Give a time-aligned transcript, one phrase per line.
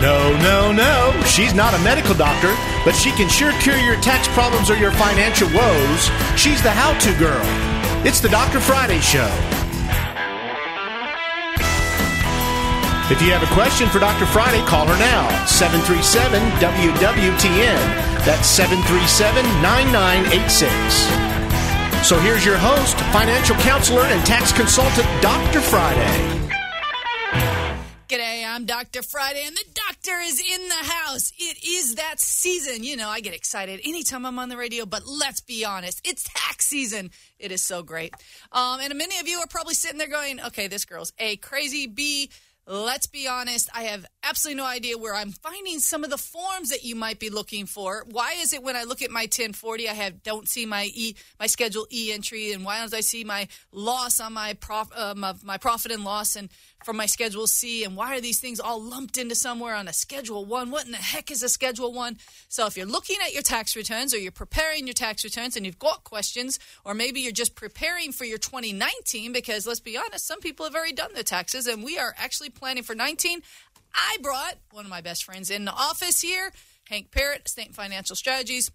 [0.00, 1.22] No, no, no.
[1.24, 2.54] She's not a medical doctor,
[2.84, 6.10] but she can sure cure your tax problems or your financial woes.
[6.36, 7.44] She's the how to girl.
[8.06, 8.60] It's the Dr.
[8.60, 9.30] Friday Show.
[13.10, 14.26] If you have a question for Dr.
[14.26, 15.44] Friday, call her now.
[15.46, 17.78] 737 WWTN.
[18.24, 21.24] That's 737 9986.
[22.08, 25.60] So here's your host, financial counselor, and tax consultant, Dr.
[25.60, 26.43] Friday.
[28.14, 29.02] G'day, I'm Dr.
[29.02, 31.32] Friday, and the doctor is in the house.
[31.36, 32.84] It is that season.
[32.84, 36.22] You know, I get excited anytime I'm on the radio, but let's be honest, it's
[36.22, 37.10] tax season.
[37.40, 38.14] It is so great.
[38.52, 41.88] Um, and many of you are probably sitting there going, okay, this girl's A, crazy,
[41.88, 42.30] B,
[42.66, 46.70] let's be honest, I have absolutely no idea where I'm finding some of the forms
[46.70, 48.04] that you might be looking for.
[48.10, 51.16] Why is it when I look at my 1040, I have don't see my E,
[51.38, 55.14] my Schedule E entry, and why don't I see my loss on my prof, uh,
[55.16, 56.48] my, my profit and loss and
[56.84, 59.92] from my Schedule C, and why are these things all lumped into somewhere on a
[59.92, 60.70] Schedule 1?
[60.70, 62.18] What in the heck is a Schedule 1?
[62.48, 65.64] So if you're looking at your tax returns or you're preparing your tax returns and
[65.64, 70.26] you've got questions, or maybe you're just preparing for your 2019, because let's be honest,
[70.26, 73.40] some people have already done their taxes, and we are actually planning for 19.
[73.94, 76.52] I brought one of my best friends in the office here,
[76.88, 78.70] Hank Parrott, Estate Financial Strategies.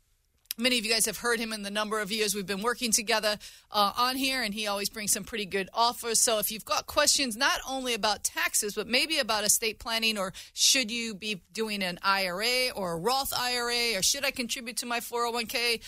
[0.59, 2.91] Many of you guys have heard him in the number of years we've been working
[2.91, 3.37] together
[3.71, 6.19] uh, on here, and he always brings some pretty good offers.
[6.19, 10.33] So, if you've got questions not only about taxes, but maybe about estate planning, or
[10.53, 14.85] should you be doing an IRA or a Roth IRA, or should I contribute to
[14.85, 15.79] my 401k?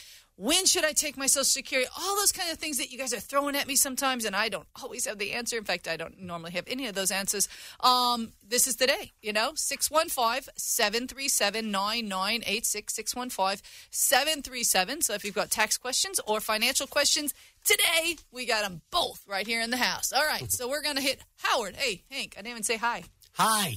[0.42, 1.88] When should I take my Social Security?
[1.96, 4.50] All those kind of things that you guys are throwing at me sometimes, and I
[4.50, 5.56] don't always have the answer.
[5.56, 7.48] In fact, I don't normally have any of those answers.
[7.80, 12.92] Um, this is the day, you know, 615 737 9986.
[12.92, 15.02] 615 737.
[15.04, 19.46] So if you've got tax questions or financial questions, today we got them both right
[19.46, 20.12] here in the house.
[20.12, 21.76] All right, so we're going to hit Howard.
[21.76, 23.04] Hey, Hank, I didn't even say hi.
[23.34, 23.74] Hi.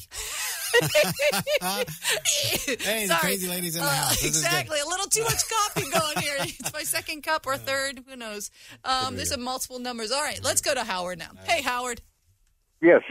[2.80, 4.20] hey, the crazy ladies in the house.
[4.20, 4.78] This exactly.
[4.80, 6.34] A little too much coffee going here.
[6.40, 8.00] It's my second cup or third.
[8.08, 8.50] Who knows?
[8.84, 10.10] Um, there's some multiple numbers.
[10.10, 11.30] All right, let's go to Howard now.
[11.44, 12.00] Hey, Howard.
[12.82, 13.02] Yes.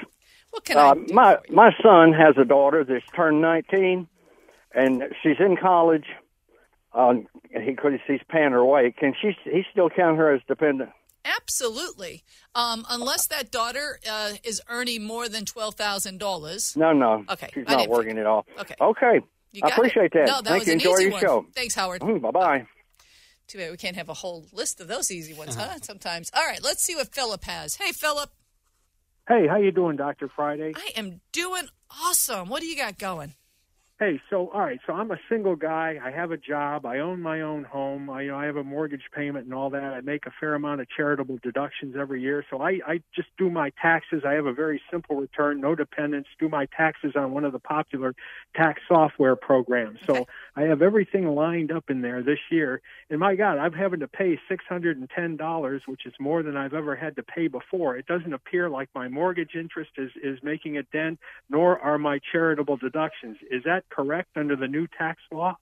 [0.51, 1.13] What can Uh, I do?
[1.13, 4.07] my my son has a daughter that's turned 19,
[4.75, 6.05] and she's in college.
[6.93, 8.91] Um, and he could he's paying her way.
[8.97, 9.31] Can she?
[9.45, 10.91] He still count her as dependent?
[11.25, 12.23] Absolutely.
[12.55, 16.75] Um, unless that daughter uh, is earning more than twelve thousand dollars.
[16.75, 17.23] No, no.
[17.29, 18.45] Okay, she's not didn't working at all.
[18.59, 18.75] Okay.
[18.79, 19.19] Okay.
[19.51, 20.13] You I appreciate it.
[20.13, 20.27] that.
[20.27, 20.73] No, that Thank was you.
[20.73, 21.21] an Enjoy easy your one.
[21.21, 21.45] show.
[21.55, 22.01] Thanks, Howard.
[22.21, 22.65] bye bye.
[23.47, 25.77] Too bad we can't have a whole list of those easy ones, huh?
[25.81, 26.31] Sometimes.
[26.35, 27.75] All right, let's see what Philip has.
[27.75, 28.29] Hey, Philip.
[29.27, 30.73] Hey, how you doing, Doctor Friday?
[30.75, 31.67] I am doing
[32.05, 32.49] awesome.
[32.49, 33.35] What do you got going?
[34.03, 35.97] Hey, so all right, so I'm a single guy.
[36.03, 36.85] I have a job.
[36.85, 38.09] I own my own home.
[38.09, 39.81] I, you know, I have a mortgage payment and all that.
[39.81, 42.43] I make a fair amount of charitable deductions every year.
[42.49, 44.23] So I, I just do my taxes.
[44.27, 46.27] I have a very simple return, no dependents.
[46.37, 48.13] Do my taxes on one of the popular
[48.53, 49.99] tax software programs.
[50.05, 50.27] So
[50.57, 52.81] I have everything lined up in there this year.
[53.09, 56.43] And my God, I'm having to pay six hundred and ten dollars, which is more
[56.43, 57.95] than I've ever had to pay before.
[57.95, 62.19] It doesn't appear like my mortgage interest is is making a dent, nor are my
[62.33, 63.37] charitable deductions.
[63.49, 65.55] Is that correct under the new tax law?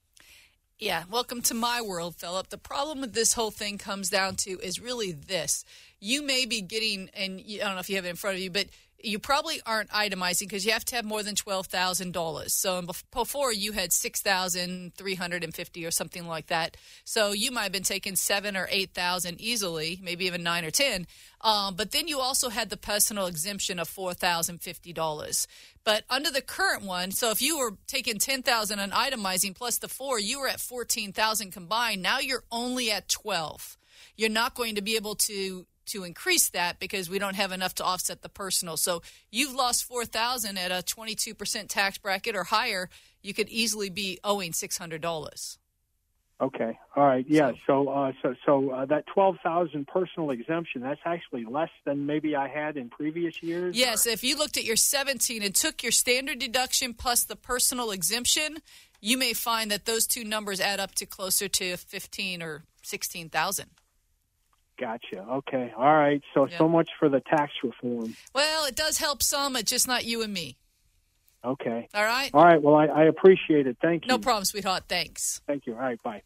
[0.78, 2.48] Yeah, welcome to my world, Philip.
[2.48, 5.64] The problem with this whole thing comes down to is really this.
[6.00, 8.42] You may be getting, and I don't know if you have it in front of
[8.42, 8.66] you, but
[9.02, 12.54] you probably aren't itemizing because you have to have more than twelve thousand dollars.
[12.54, 12.82] So
[13.12, 16.76] before you had six thousand three hundred and fifty or something like that.
[17.04, 20.70] So you might have been taking seven or eight thousand easily, maybe even nine or
[20.70, 21.06] ten.
[21.40, 25.48] Um, but then you also had the personal exemption of four thousand fifty dollars.
[25.84, 29.78] But under the current one, so if you were taking ten thousand and itemizing plus
[29.78, 32.02] the four, you were at fourteen thousand combined.
[32.02, 33.76] Now you're only at twelve.
[34.16, 37.74] You're not going to be able to to increase that because we don't have enough
[37.76, 38.76] to offset the personal.
[38.76, 42.90] So you've lost four thousand at a twenty two percent tax bracket or higher.
[43.22, 45.58] You could easily be owing six hundred dollars.
[46.40, 46.76] Okay.
[46.96, 47.24] All right.
[47.28, 47.52] Yeah.
[47.52, 52.04] So- So, uh, so, so uh, that twelve thousand personal exemption that's actually less than
[52.06, 53.76] maybe I had in previous years.
[53.76, 57.92] Yes, if you looked at your 17 and took your standard deduction plus the personal
[57.92, 58.58] exemption,
[59.00, 63.66] you may find that those two numbers add up to closer to 15 or 16,000.
[64.78, 65.20] Gotcha.
[65.20, 65.72] Okay.
[65.76, 66.22] All right.
[66.34, 66.58] So, Yeah.
[66.58, 68.16] so much for the tax reform.
[68.34, 70.56] Well, it does help some, it's just not you and me.
[71.44, 71.88] Okay.
[71.94, 72.30] All right?
[72.32, 72.60] All right.
[72.62, 73.76] Well, I, I appreciate it.
[73.82, 74.08] Thank you.
[74.08, 74.84] No problem, sweetheart.
[74.88, 75.40] Thanks.
[75.46, 75.74] Thank you.
[75.74, 76.02] All right.
[76.02, 76.22] Bye.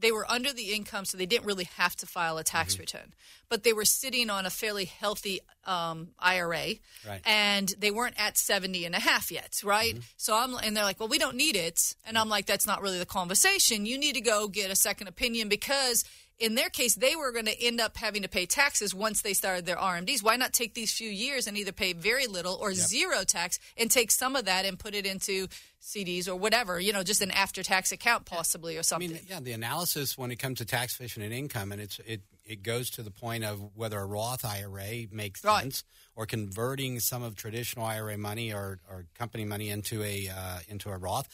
[0.00, 2.82] they were under the income, so they didn't really have to file a tax mm-hmm.
[2.82, 3.14] return.
[3.48, 6.74] But they were sitting on a fairly healthy um, IRA,
[7.06, 7.20] right.
[7.24, 9.94] and they weren't at 70 and a half yet, right?
[9.94, 10.02] Mm-hmm.
[10.16, 11.94] So I'm, and they're like, well, we don't need it.
[12.04, 13.86] And I'm like, that's not really the conversation.
[13.86, 16.04] You need to go get a second opinion because
[16.38, 19.32] in their case, they were going to end up having to pay taxes once they
[19.32, 20.22] started their RMDs.
[20.22, 22.78] Why not take these few years and either pay very little or yep.
[22.78, 25.48] zero tax and take some of that and put it into
[25.82, 29.10] CDs or whatever, you know, just an after tax account possibly or something?
[29.10, 32.22] I mean, yeah, the analysis when it comes to tax efficient income, and it's it
[32.44, 35.62] it goes to the point of whether a Roth IRA makes right.
[35.62, 40.58] sense or converting some of traditional IRA money or, or company money into a uh,
[40.68, 41.28] into a Roth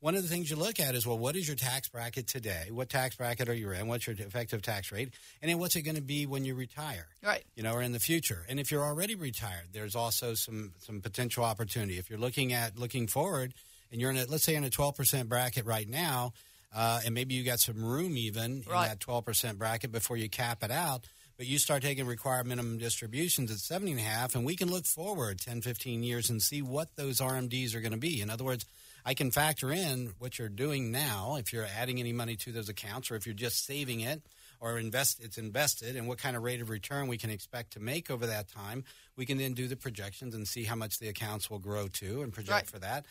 [0.00, 2.68] one of the things you look at is well, what is your tax bracket today?
[2.70, 3.86] What tax bracket are you in?
[3.86, 5.10] What's your effective tax rate?
[5.40, 7.06] And then what's it going to be when you retire?
[7.22, 7.44] Right.
[7.54, 8.44] You know, or in the future.
[8.48, 11.98] And if you're already retired, there's also some some potential opportunity.
[11.98, 13.54] If you're looking at looking forward,
[13.92, 16.32] and you're in a let's say in a 12% bracket right now,
[16.74, 18.84] uh, and maybe you got some room even right.
[18.84, 21.04] in that 12% bracket before you cap it out
[21.36, 24.70] but you start taking required minimum distributions at 70 and a half and we can
[24.70, 28.28] look forward 10 15 years and see what those rmds are going to be in
[28.28, 28.66] other words
[29.04, 32.68] I can factor in what you're doing now if you're adding any money to those
[32.68, 34.22] accounts or if you're just saving it
[34.60, 37.80] or invest it's invested and what kind of rate of return we can expect to
[37.80, 38.84] make over that time.
[39.16, 42.22] We can then do the projections and see how much the accounts will grow to
[42.22, 42.66] and project right.
[42.66, 43.06] for that.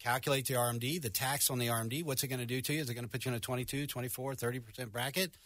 [0.00, 2.80] Calculate the RMD, the tax on the RMD, what's it going to do to you?
[2.80, 5.36] Is it going to put you in a 22, 24, 30% bracket?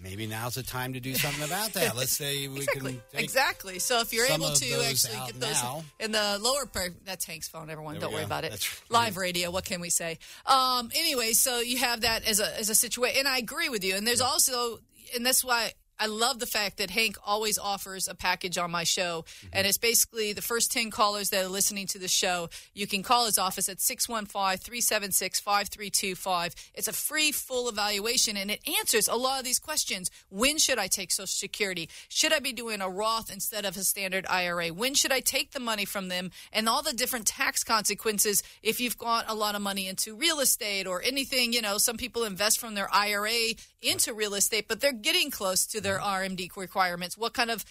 [0.00, 1.96] Maybe now's the time to do something about that.
[1.96, 3.00] Let's say we exactly.
[3.10, 3.78] can exactly.
[3.78, 5.84] So if you're able to actually get those now.
[6.00, 7.68] in the lower part, that's Hank's phone.
[7.70, 8.50] Everyone, there don't worry about it.
[8.50, 9.50] That's Live radio.
[9.50, 10.18] What can we say?
[10.46, 13.84] Um, anyway, so you have that as a as a situation, and I agree with
[13.84, 13.96] you.
[13.96, 14.26] And there's yeah.
[14.26, 14.78] also,
[15.14, 15.72] and that's why
[16.02, 19.22] I love the fact that Hank always offers a package on my show.
[19.22, 19.46] Mm-hmm.
[19.52, 22.48] And it's basically the first 10 callers that are listening to the show.
[22.74, 26.54] You can call his office at 615 376 5325.
[26.74, 30.10] It's a free, full evaluation and it answers a lot of these questions.
[30.28, 31.88] When should I take Social Security?
[32.08, 34.70] Should I be doing a Roth instead of a standard IRA?
[34.70, 36.32] When should I take the money from them?
[36.52, 40.40] And all the different tax consequences if you've got a lot of money into real
[40.40, 41.52] estate or anything.
[41.52, 45.66] You know, some people invest from their IRA into real estate, but they're getting close
[45.66, 47.16] to their their RMD requirements?
[47.18, 47.64] What kind of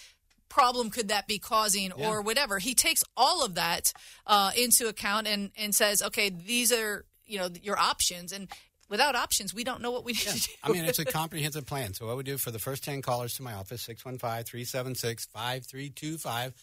[0.50, 2.10] problem could that be causing yeah.
[2.10, 2.60] or whatever?
[2.60, 3.94] He takes all of that
[4.28, 8.48] uh, into account and, and says, okay, these are you know your options and
[8.90, 10.32] without options, we don't know what we need yeah.
[10.34, 10.52] to do.
[10.64, 11.94] I mean, it's a comprehensive plan.
[11.94, 16.54] So, what we do for the first 10 callers to my office, 615 376 5325.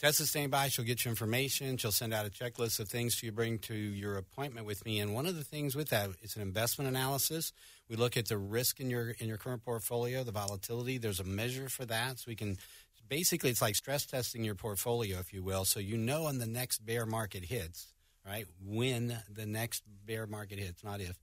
[0.00, 0.68] Tessa's staying by.
[0.68, 1.76] She'll get you information.
[1.76, 5.00] She'll send out a checklist of things you bring to your appointment with me.
[5.00, 7.52] And one of the things with that is an investment analysis.
[7.88, 10.98] We look at the risk in your in your current portfolio, the volatility.
[10.98, 12.56] There's a measure for that, so we can
[13.08, 16.46] basically it's like stress testing your portfolio, if you will, so you know when the
[16.46, 17.88] next bear market hits,
[18.26, 18.46] right?
[18.64, 21.18] When the next bear market hits, not if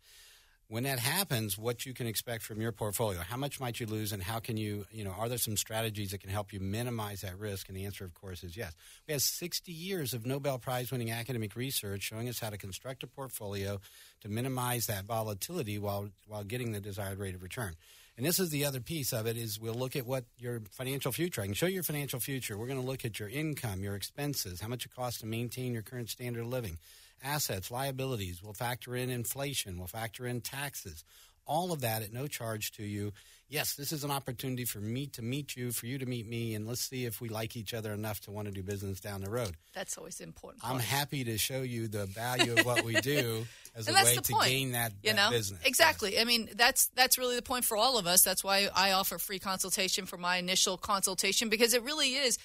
[0.72, 3.20] when that happens, what you can expect from your portfolio.
[3.20, 6.12] How much might you lose, and how can you, you know, are there some strategies
[6.12, 7.68] that can help you minimize that risk?
[7.68, 8.74] And the answer, of course, is yes.
[9.06, 13.04] We have 60 years of Nobel Prize winning academic research showing us how to construct
[13.04, 13.82] a portfolio
[14.22, 17.76] to minimize that volatility while, while getting the desired rate of return.
[18.16, 21.12] And this is the other piece of it is we'll look at what your financial
[21.12, 21.42] future.
[21.42, 22.58] I can show you your financial future.
[22.58, 25.74] We're going to look at your income, your expenses, how much it costs to maintain
[25.74, 26.78] your current standard of living
[27.24, 28.42] assets, liabilities.
[28.44, 29.78] We'll factor in inflation.
[29.78, 31.04] We'll factor in taxes.
[31.48, 33.12] all of that at no charge to you.
[33.50, 36.54] Yes, this is an opportunity for me to meet you, for you to meet me,
[36.56, 39.22] and let's see if we like each other enough to want to do business down
[39.22, 39.56] the road.
[39.74, 40.64] That's always important.
[40.64, 44.10] I'm happy to show you the value of what we do as And a that's
[44.12, 45.60] way the to point, gain that, you that know business.
[45.66, 48.92] exactly i mean that's that's really the point for all of us that's why i
[48.92, 52.38] offer free consultation for my initial consultation because it really is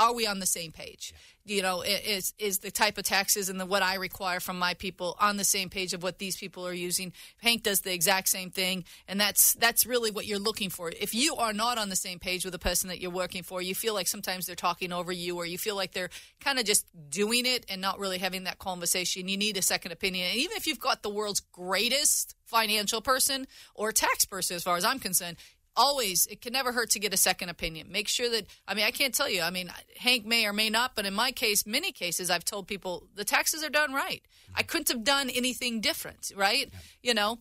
[0.00, 1.14] are we on the same page?
[1.44, 4.74] You know is is the type of taxes and the what i require from my
[4.74, 7.12] people on the same page of what these people are using?
[7.42, 10.90] Hank does the exact same thing and that's that's really what you're looking for.
[10.90, 13.60] If you are not on the same page with the person that you're working for
[13.60, 16.64] you feel like sometimes they're talking over you or you feel like they're kind of
[16.64, 20.28] just doing it and not really having that conversation you need a second opinion.
[20.30, 24.76] And even if you've got the world's greatest financial person or tax person as far
[24.76, 25.36] as i'm concerned
[25.80, 27.90] always it can never hurt to get a second opinion.
[27.90, 29.42] Make sure that i mean i can't tell you.
[29.42, 32.66] I mean hank may or may not but in my case many cases i've told
[32.66, 34.22] people the taxes are done right.
[34.54, 36.70] I couldn't have done anything different right?
[37.02, 37.38] You know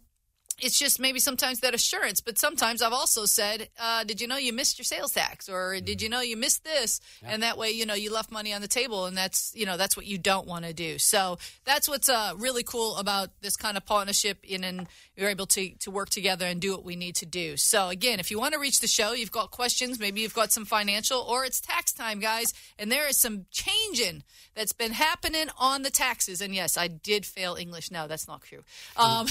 [0.62, 4.38] it's just maybe sometimes that assurance but sometimes i've also said uh, did you know
[4.38, 5.50] you missed your sales tax?
[5.50, 7.00] Or did you know you missed this?
[7.24, 9.78] And that way you know you left money on the table and that's you know
[9.78, 10.98] that's what you don't want to do.
[10.98, 15.46] So that's what's uh, really cool about this kind of partnership in and you're able
[15.48, 17.58] to, to work together and do what we need to do.
[17.58, 20.52] So again if you want to reach the show you've got questions maybe you've got
[20.52, 24.24] some financial or it's tax time guys and there is some changing
[24.56, 26.42] that's been happening on the taxes.
[26.42, 27.92] And yes i did fail english.
[27.92, 28.64] No that's not true.
[28.98, 29.28] Um,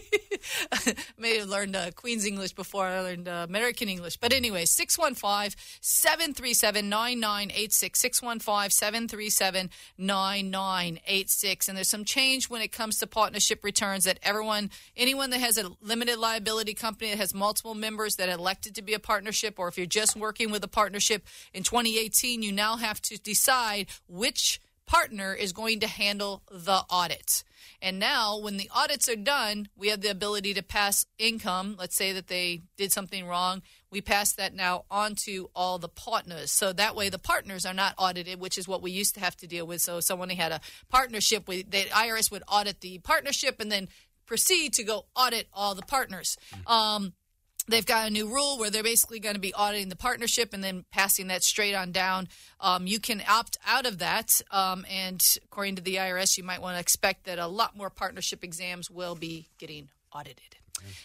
[1.18, 4.16] may have learned uh, Queen's English before I learned uh, American English.
[4.16, 7.98] But anyway, 615 737 9986.
[8.00, 11.68] 615 737 9986.
[11.68, 15.58] And there's some change when it comes to partnership returns that everyone, anyone that has
[15.58, 19.68] a limited liability company that has multiple members that elected to be a partnership, or
[19.68, 24.60] if you're just working with a partnership in 2018, you now have to decide which
[24.88, 27.44] partner is going to handle the audit.
[27.80, 31.76] And now, when the audits are done, we have the ability to pass income.
[31.78, 33.62] Let's say that they did something wrong.
[33.92, 36.50] We pass that now on to all the partners.
[36.50, 39.36] So that way, the partners are not audited, which is what we used to have
[39.36, 39.80] to deal with.
[39.80, 43.88] So, someone had a partnership, with, the IRS would audit the partnership and then
[44.26, 46.36] proceed to go audit all the partners.
[46.66, 47.12] Um,
[47.68, 50.64] They've got a new rule where they're basically going to be auditing the partnership and
[50.64, 52.28] then passing that straight on down.
[52.60, 54.40] Um, you can opt out of that.
[54.50, 57.90] Um, and according to the IRS, you might want to expect that a lot more
[57.90, 60.57] partnership exams will be getting audited.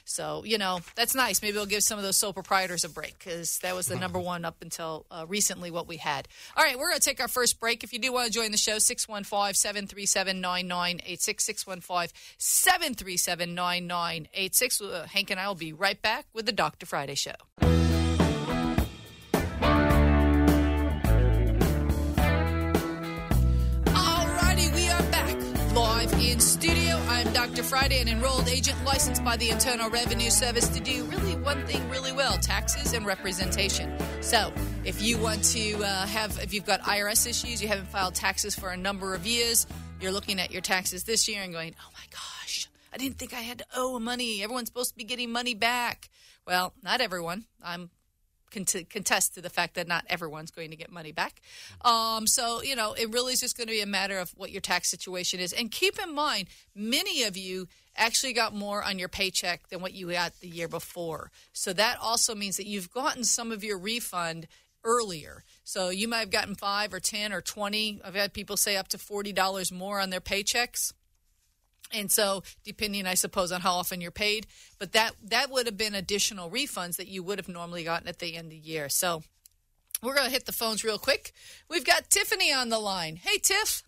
[0.05, 1.41] So, you know, that's nice.
[1.41, 4.19] Maybe we'll give some of those sole proprietors a break because that was the number
[4.33, 6.27] one up until uh, recently what we had.
[6.55, 7.83] All right, we're going to take our first break.
[7.83, 11.43] If you do want to join the show, 615 737 9986.
[11.43, 14.81] 615 737 9986.
[14.81, 16.85] Uh, Hank and I will be right back with the Dr.
[16.85, 17.92] Friday Show.
[26.43, 26.97] Studio.
[27.07, 27.63] I'm Dr.
[27.63, 31.89] Friday, an enrolled agent licensed by the Internal Revenue Service to do really one thing
[31.89, 33.95] really well taxes and representation.
[34.19, 34.51] So,
[34.83, 38.55] if you want to uh, have, if you've got IRS issues, you haven't filed taxes
[38.55, 39.65] for a number of years,
[40.01, 43.33] you're looking at your taxes this year and going, oh my gosh, I didn't think
[43.33, 44.43] I had to owe money.
[44.43, 46.09] Everyone's supposed to be getting money back.
[46.45, 47.45] Well, not everyone.
[47.63, 47.89] I'm
[48.53, 51.41] cont- contest to the fact that not everyone's going to get money back.
[51.81, 54.51] Um, so, you know, it really is just going to be a matter of what
[54.51, 55.51] your tax situation is.
[55.51, 59.93] And keep in mind, many of you actually got more on your paycheck than what
[59.93, 61.31] you got the year before.
[61.51, 64.47] So that also means that you've gotten some of your refund
[64.83, 65.43] earlier.
[65.63, 68.01] So you might have gotten five or 10 or 20.
[68.03, 70.93] I've had people say up to $40 more on their paychecks.
[71.93, 74.47] And so, depending, I suppose, on how often you're paid,
[74.79, 78.19] but that that would have been additional refunds that you would have normally gotten at
[78.19, 78.89] the end of the year.
[78.89, 79.21] So,
[80.01, 81.31] we're going to hit the phones real quick.
[81.69, 83.15] We've got Tiffany on the line.
[83.15, 83.83] Hey, Tiff.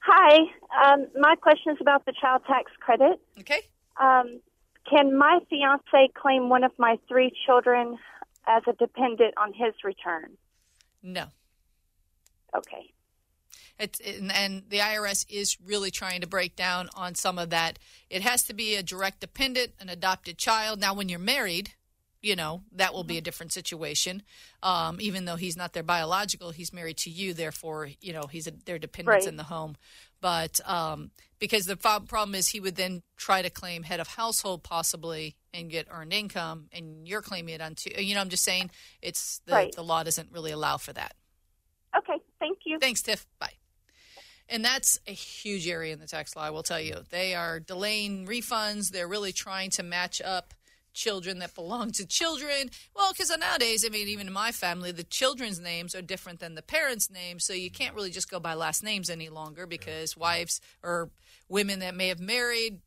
[0.00, 0.38] Hi.
[0.84, 3.20] Um, my question is about the child tax credit.
[3.38, 3.60] Okay.
[4.00, 4.40] Um,
[4.88, 7.98] can my fiance claim one of my three children
[8.46, 10.36] as a dependent on his return?
[11.02, 11.26] No.
[12.56, 12.92] Okay.
[13.80, 17.78] It's, and, and the IRS is really trying to break down on some of that.
[18.10, 20.80] It has to be a direct dependent, an adopted child.
[20.80, 21.72] Now, when you're married,
[22.22, 24.22] you know that will be a different situation.
[24.62, 27.32] Um, even though he's not their biological, he's married to you.
[27.32, 29.32] Therefore, you know he's a, their dependents Right.
[29.32, 29.76] in the home.
[30.20, 34.62] But um, because the problem is, he would then try to claim head of household
[34.62, 37.90] possibly and get earned income, and you're claiming it on two.
[37.96, 38.70] You know, I'm just saying
[39.00, 39.72] it's the, Right.
[39.74, 41.14] the law doesn't really allow for that.
[41.96, 42.20] Okay.
[42.38, 42.78] Thank you.
[42.78, 43.26] Thanks, Tiff.
[43.38, 43.54] Bye.
[44.50, 46.96] And that's a huge area in the tax law, I will tell you.
[47.10, 48.90] They are delaying refunds.
[48.90, 50.54] They're really trying to match up
[50.92, 52.68] children that belong to children.
[52.96, 56.56] Well, because nowadays, I mean, even in my family, the children's names are different than
[56.56, 57.44] the parents' names.
[57.44, 61.10] So you can't really just go by last names any longer because wives or
[61.48, 62.80] women that may have married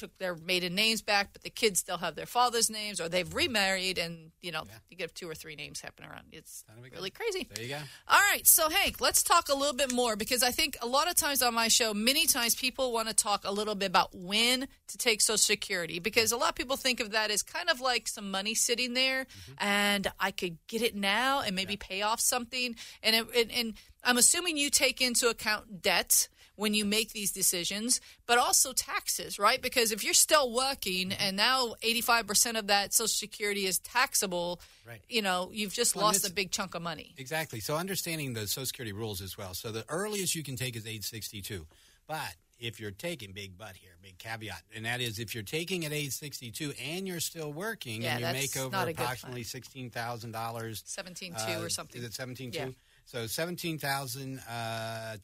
[0.00, 3.32] took their maiden names back, but the kids still have their father's names, or they've
[3.34, 6.24] remarried, and you know you get two or three names happening around.
[6.32, 7.48] It's really crazy.
[7.54, 7.78] There you go.
[8.08, 11.08] All right, so Hank, let's talk a little bit more because I think a lot
[11.08, 14.14] of times on my show, many times people want to talk a little bit about
[14.14, 17.68] when to take Social Security because a lot of people think of that as kind
[17.70, 19.52] of like some money sitting there, Mm-hmm.
[19.58, 22.74] and I could get it now and maybe pay off something.
[23.02, 26.28] And it, and, and I'm assuming you take into account debt
[26.60, 29.62] when you make these decisions, but also taxes, right?
[29.62, 31.22] Because if you're still working Mm-hmm.
[31.22, 35.00] and now 85% of that Social Security is taxable, Right.
[35.08, 37.14] you know, you've just Well, lost a big chunk of money.
[37.16, 37.60] Exactly.
[37.60, 39.54] So understanding the Social Security rules as well.
[39.54, 41.66] So the earliest you can take is age 62.
[42.06, 45.86] But if you're taking big but here, big caveat, and that is if you're taking
[45.86, 49.00] at age 62 and you're still working Yeah, and you make over not a good
[49.02, 52.00] approximately $16,000 17.2 or something.
[52.02, 52.66] Uh, Is it seventeen Yeah.
[52.66, 52.74] two?
[53.10, 55.16] So seventeen thousand uh,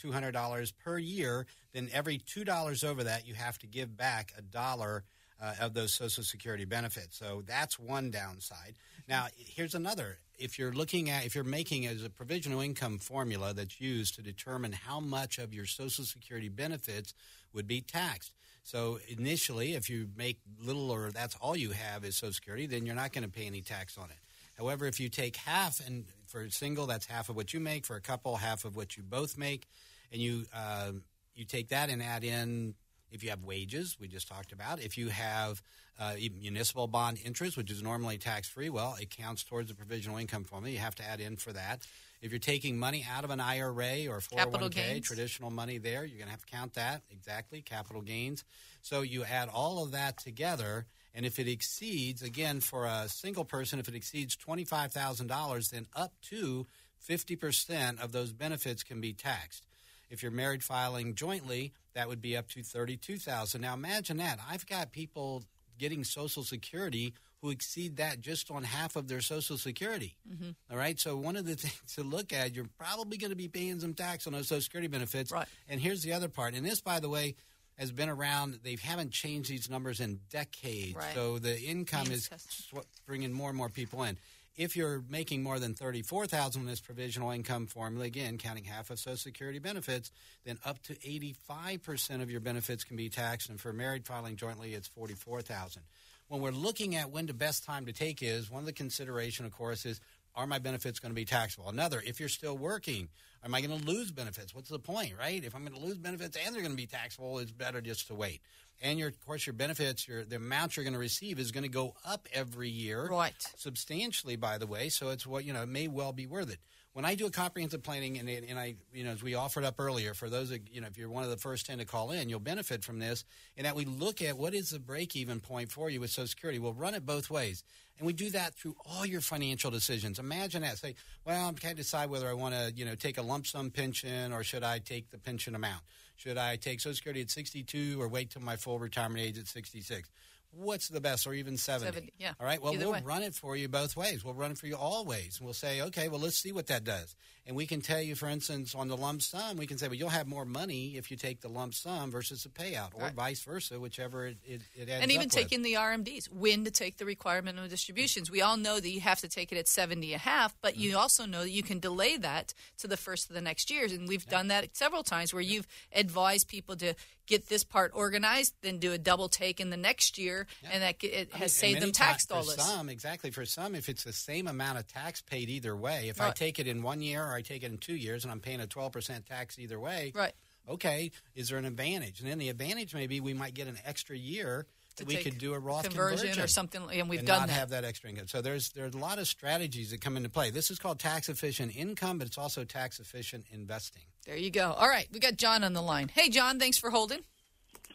[0.84, 1.46] per year.
[1.72, 5.04] Then every two dollars over that, you have to give back a dollar
[5.40, 7.16] uh, of those Social Security benefits.
[7.16, 8.74] So that's one downside.
[9.08, 10.18] Now here's another.
[10.36, 14.22] If you're looking at if you're making as a provisional income formula that's used to
[14.22, 17.14] determine how much of your Social Security benefits
[17.52, 18.32] would be taxed.
[18.64, 22.84] So initially, if you make little or that's all you have is Social Security, then
[22.84, 24.18] you're not going to pay any tax on it.
[24.58, 27.86] However, if you take half, and for a single, that's half of what you make.
[27.86, 29.66] For a couple, half of what you both make,
[30.12, 30.92] and you uh,
[31.34, 32.74] you take that and add in
[33.10, 34.78] if you have wages, we just talked about.
[34.78, 35.62] If you have
[35.98, 40.18] uh, municipal bond interest, which is normally tax free, well, it counts towards the provisional
[40.18, 40.72] income formula.
[40.72, 41.86] You have to add in for that.
[42.20, 46.26] If you're taking money out of an IRA or 401k, traditional money there, you're going
[46.26, 48.44] to have to count that exactly, capital gains.
[48.82, 53.46] So you add all of that together, and if it exceeds, again, for a single
[53.46, 56.66] person, if it exceeds $25,000, then up to
[57.08, 59.66] 50% of those benefits can be taxed.
[60.10, 63.62] If you're married filing jointly, that would be up to 32,000.
[63.62, 64.38] Now imagine that.
[64.48, 65.42] I've got people
[65.78, 70.16] getting social security who exceed that just on half of their social security.
[70.30, 70.50] Mm-hmm.
[70.70, 71.00] All right?
[71.00, 73.94] So one of the things to look at, you're probably going to be paying some
[73.94, 75.32] tax on those social security benefits.
[75.32, 75.48] Right.
[75.68, 76.54] And here's the other part.
[76.54, 77.36] And this by the way
[77.78, 78.58] has been around.
[78.62, 80.96] They haven't changed these numbers in decades.
[80.96, 81.14] Right.
[81.14, 84.18] So the income Means is sw- bringing more and more people in.
[84.56, 88.88] If you're making more than thirty-four thousand in this provisional income formula, again counting half
[88.88, 90.10] of Social Security benefits,
[90.46, 94.36] then up to eighty-five percent of your benefits can be taxed, and for married filing
[94.36, 95.82] jointly, it's forty-four thousand.
[96.28, 99.44] When we're looking at when the best time to take is, one of the consideration,
[99.44, 100.00] of course, is
[100.36, 101.68] are my benefits going to be taxable?
[101.68, 103.08] Another, if you're still working,
[103.44, 104.54] am I going to lose benefits?
[104.54, 105.42] What's the point, right?
[105.42, 108.08] If I'm going to lose benefits and they're going to be taxable, it's better just
[108.08, 108.40] to wait.
[108.82, 111.64] And your, of course, your benefits, your the amount you're going to receive is going
[111.64, 113.32] to go up every year, Right.
[113.56, 114.90] Substantially, by the way.
[114.90, 116.58] So it's what you know it may well be worth it.
[116.92, 119.74] When I do a comprehensive planning, and, and I, you know, as we offered up
[119.78, 122.10] earlier, for those, that, you know, if you're one of the first ten to call
[122.10, 123.24] in, you'll benefit from this.
[123.56, 126.58] And that we look at what is the break-even point for you with Social Security.
[126.58, 127.64] We'll run it both ways,
[127.98, 130.18] and we do that through all your financial decisions.
[130.18, 130.78] Imagine that.
[130.78, 133.46] Say, well, I'm trying to decide whether I want to, you know, take a lump
[133.46, 135.82] sum pension or should I take the pension amount?
[136.16, 139.46] Should I take Social Security at 62 or wait till my full retirement age at
[139.46, 140.10] 66?
[140.56, 141.86] What's the best, or even 70?
[141.92, 142.32] 70, yeah.
[142.40, 142.60] All right.
[142.62, 143.02] Well, Either we'll way.
[143.04, 144.24] run it for you both ways.
[144.24, 145.38] We'll run it for you all ways.
[145.40, 147.14] We'll say, okay, well, let's see what that does.
[147.46, 149.94] And we can tell you, for instance, on the lump sum, we can say, well,
[149.94, 153.14] you'll have more money if you take the lump sum versus the payout, or Right.
[153.14, 155.32] vice versa, whichever it, it, it and even up with.
[155.34, 158.30] taking the RMDs, when to take the requirement of distributions.
[158.30, 160.72] We all know that you have to take it at 70 and a half, but
[160.74, 160.82] Mm-hmm.
[160.82, 163.92] you also know that you can delay that to the first of the next years.
[163.92, 166.94] And we've done that several times where you've advised people to
[167.26, 171.02] get this part organized, then do a double take in the next year, and that
[171.02, 172.54] it I mean, has saved them tax dollars.
[172.54, 173.30] For some, exactly.
[173.30, 176.58] For some, if it's the same amount of tax paid either way, if I take
[176.58, 178.66] it in one year or I take it in two years and I'm paying a
[178.66, 180.32] 12% tax either way, Right.
[180.68, 182.20] okay, is there an advantage?
[182.20, 184.66] And then the advantage may be we might get an extra year
[185.04, 187.48] we take could do a Roth conversion, conversion or something, and we've and done not
[187.48, 187.54] that.
[187.54, 188.28] have that extra income.
[188.28, 190.50] So there's there's a lot of strategies that come into play.
[190.50, 194.02] This is called tax efficient income, but it's also tax efficient investing.
[194.26, 194.72] There you go.
[194.72, 196.08] All right, we got John on the line.
[196.14, 197.20] Hey, John, thanks for holding.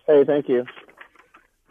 [0.08, 0.66] Hey, thank you.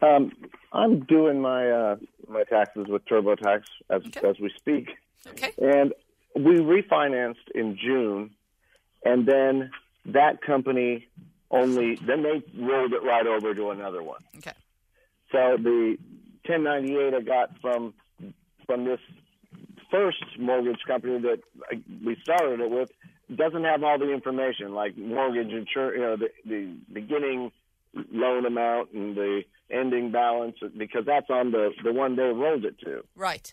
[0.02, 0.32] Um,
[0.72, 1.96] I'm doing my uh,
[2.28, 4.28] my taxes with TurboTax as Okay.
[4.28, 4.88] as we speak,
[5.28, 5.52] Okay.
[5.58, 5.92] and
[6.34, 8.30] we refinanced in June,
[9.04, 9.70] and then
[10.06, 11.06] that company
[11.50, 14.20] only then they rolled it right over to another one.
[14.38, 14.52] Okay.
[15.32, 15.96] So the
[16.46, 17.94] 1098 I got from
[18.66, 19.00] from this
[19.90, 21.40] first mortgage company that
[22.04, 22.90] we started it with
[23.34, 27.52] doesn't have all the information like mortgage insurance, you know, the, the beginning
[28.12, 32.78] loan amount and the ending balance because that's on the the one they rolled it
[32.80, 33.04] to.
[33.16, 33.52] Right.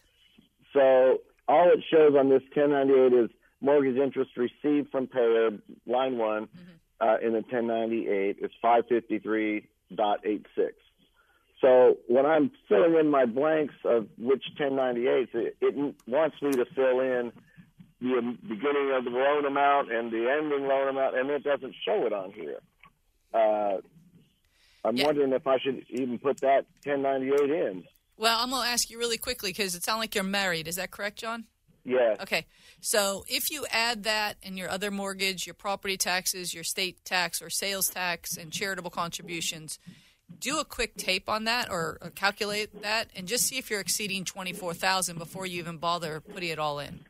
[0.74, 3.30] So all it shows on this 1098 is
[3.62, 5.50] mortgage interest received from payer,
[5.86, 6.48] line one,
[7.02, 9.64] uh, in the 1098 is 553.86.
[11.62, 16.66] So when I'm filling in my blanks of which 1098s, it, it wants me to
[16.76, 17.32] fill in
[18.00, 22.06] the beginning of the loan amount and the ending loan amount, and it doesn't show
[22.06, 22.60] it on here.
[23.34, 23.78] Uh,
[24.86, 25.06] I'm Yeah.
[25.06, 27.84] wondering if I should even put that 1098 in.
[28.18, 30.68] Well, I'm going to ask you really quickly because it sounds like you're married.
[30.68, 31.46] Is that correct, John?
[31.84, 32.18] Yes.
[32.22, 32.46] Okay.
[32.82, 37.42] So if you add that and your other mortgage, your property taxes, your state tax
[37.42, 39.80] or sales tax, and charitable contributions,
[40.40, 43.80] do a quick tape on that or, or calculate that and just see if you're
[43.80, 47.06] exceeding 24000 before you even bother putting it all in.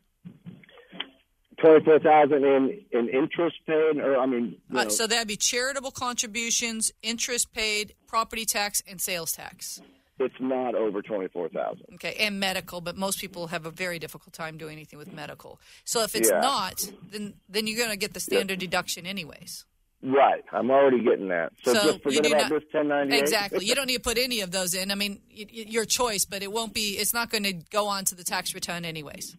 [1.59, 5.89] 24,000 in in interest paid, or I mean, you Uh, know, so that'd be charitable
[5.89, 9.81] contributions, interest paid, property tax, and sales tax.
[10.19, 11.83] it's not over 24,000.
[11.95, 15.59] Okay, and medical, but most people have a very difficult time doing anything with medical.
[15.83, 16.39] So if it's Yeah.
[16.39, 19.65] not, then then you're going to get the standard deduction anyways.
[20.03, 20.43] Right.
[20.51, 21.53] I'm already getting that.
[21.63, 23.19] So, So just you forget about not- this 1098.
[23.19, 23.65] Exactly.
[23.65, 24.91] You don't need to put any of those in.
[24.91, 26.97] I mean, your choice, but it won't be.
[26.97, 29.35] It's not going to go on to the tax return anyways.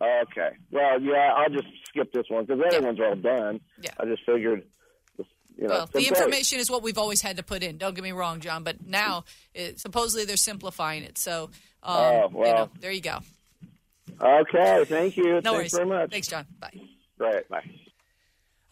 [0.00, 0.50] Okay.
[0.70, 3.60] Well, yeah, I'll just skip this one because the other ones are all done.
[3.80, 3.90] Yeah.
[4.00, 4.64] I just figured,
[5.18, 5.24] you
[5.58, 7.76] know, Well, the information is what we've always had to put in.
[7.78, 9.24] Don't get me wrong, John, but now
[9.54, 11.18] it, supposedly they're simplifying it.
[11.18, 11.50] So,
[11.84, 12.54] um, Oh, you well.
[12.56, 13.18] know, there you go.
[14.20, 14.84] Okay.
[14.86, 15.24] Thank you.
[15.24, 15.72] No Thanks worries.
[15.74, 16.10] very much.
[16.10, 16.46] Thanks, John.
[16.58, 16.80] Bye.
[17.18, 17.48] Right.
[17.48, 17.70] Bye.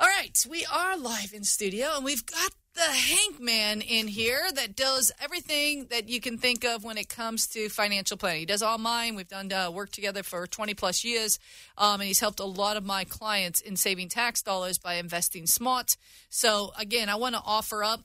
[0.00, 4.40] All right, we are live in studio, and we've got the Hank Man in here
[4.54, 8.40] that does everything that you can think of when it comes to financial planning.
[8.40, 9.14] He does all mine.
[9.14, 11.38] We've done uh, work together for 20 plus years,
[11.76, 15.46] um, and he's helped a lot of my clients in saving tax dollars by investing
[15.46, 15.98] smart.
[16.30, 18.00] So, again, I want to offer up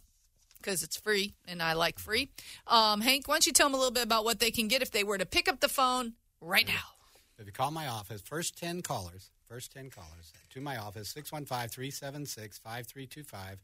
[0.58, 2.28] because it's free and I like free.
[2.68, 4.82] Um, Hank, why don't you tell them a little bit about what they can get
[4.82, 6.74] if they were to pick up the phone right now?
[7.40, 11.70] If you call my office, first 10 callers, first 10 callers to my office, 615
[11.70, 13.60] 376 5325.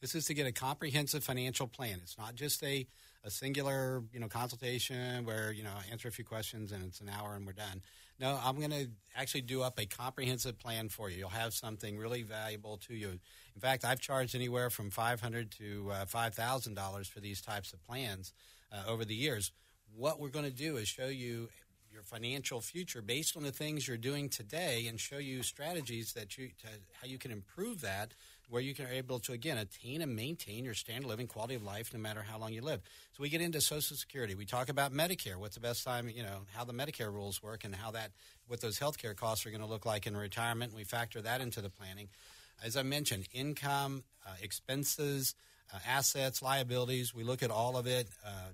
[0.00, 2.00] This is to get a comprehensive financial plan.
[2.02, 2.86] It's not just a,
[3.22, 7.10] a singular, you know, consultation where, you know, answer a few questions and it's an
[7.10, 7.82] hour and we're done.
[8.18, 11.18] No, I'm going to actually do up a comprehensive plan for you.
[11.18, 13.08] You'll have something really valuable to you.
[13.54, 18.32] In fact, I've charged anywhere from 500 to uh, $5,000 for these types of plans
[18.72, 19.52] uh, over the years.
[19.94, 21.50] What we're going to do is show you
[21.92, 26.38] your financial future based on the things you're doing today and show you strategies that
[26.38, 26.68] you to,
[27.00, 28.14] how you can improve that
[28.48, 31.54] where you can are able to again attain and maintain your standard of living quality
[31.54, 32.80] of life no matter how long you live.
[33.12, 34.34] So we get into social security.
[34.34, 35.36] We talk about medicare.
[35.36, 38.10] What's the best time you know how the medicare rules work and how that
[38.46, 40.74] what those healthcare costs are going to look like in retirement.
[40.74, 42.08] We factor that into the planning.
[42.62, 45.34] As i mentioned income uh, expenses
[45.72, 48.50] uh, assets liabilities we look at all of it uh,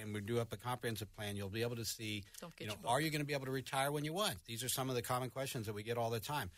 [0.00, 2.24] and we do up a comprehensive plan, you'll be able to see,
[2.60, 4.36] you know, are you going to be able to retire when you want?
[4.46, 6.50] These are some of the common questions that we get all the time.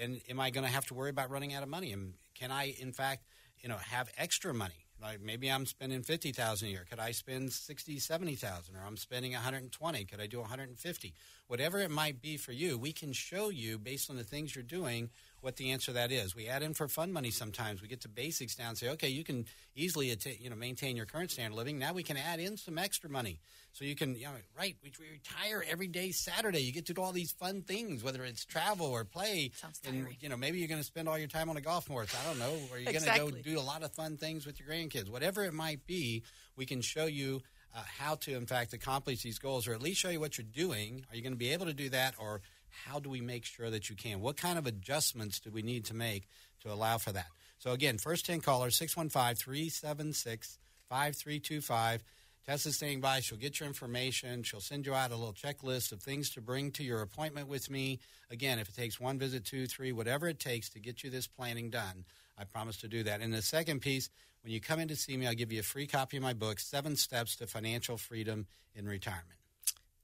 [0.00, 1.92] And am I going to have to worry about running out of money?
[1.92, 3.24] And can I, in fact,
[3.60, 4.74] you know, have extra money?
[5.02, 6.86] Like maybe I'm spending fifty thousand a year.
[6.88, 10.04] Could I spend sixty, seventy thousand, or I'm spending one hundred and twenty?
[10.04, 11.14] Could I do one hundred and fifty?
[11.46, 14.62] Whatever it might be for you, we can show you based on the things you're
[14.62, 15.10] doing
[15.44, 16.34] what the answer to that is.
[16.34, 17.82] We add in for fund money sometimes.
[17.82, 19.44] We get to basics down and say, okay, you can
[19.76, 21.78] easily atta- you know maintain your current standard of living.
[21.78, 23.40] Now we can add in some extra money.
[23.72, 26.60] So you can, you know, right, we, we retire every day Saturday.
[26.60, 29.50] You get to do all these fun things, whether it's travel or play.
[29.56, 31.88] Sounds and, you know, maybe you're going to spend all your time on a golf
[31.88, 32.14] course.
[32.14, 32.56] I don't know.
[32.70, 35.10] Or you're going to go do a lot of fun things with your grandkids.
[35.10, 36.22] Whatever it might be,
[36.56, 37.42] we can show you
[37.74, 40.46] uh, how to, in fact, accomplish these goals, or at least show you what you're
[40.46, 41.04] doing.
[41.10, 42.42] Are you going to be able to do that, or
[42.86, 44.20] how do we make sure that you can?
[44.20, 46.28] What kind of adjustments do we need to make
[46.62, 47.26] to allow for that?
[47.58, 50.58] So, again, first 10 callers, 615 376
[50.88, 52.04] 5325.
[52.46, 53.20] Tessa's staying by.
[53.20, 54.42] She'll get your information.
[54.42, 57.70] She'll send you out a little checklist of things to bring to your appointment with
[57.70, 58.00] me.
[58.30, 61.26] Again, if it takes one visit, two, three, whatever it takes to get you this
[61.26, 62.04] planning done,
[62.36, 63.22] I promise to do that.
[63.22, 64.10] And the second piece,
[64.42, 66.34] when you come in to see me, I'll give you a free copy of my
[66.34, 69.38] book, Seven Steps to Financial Freedom in Retirement.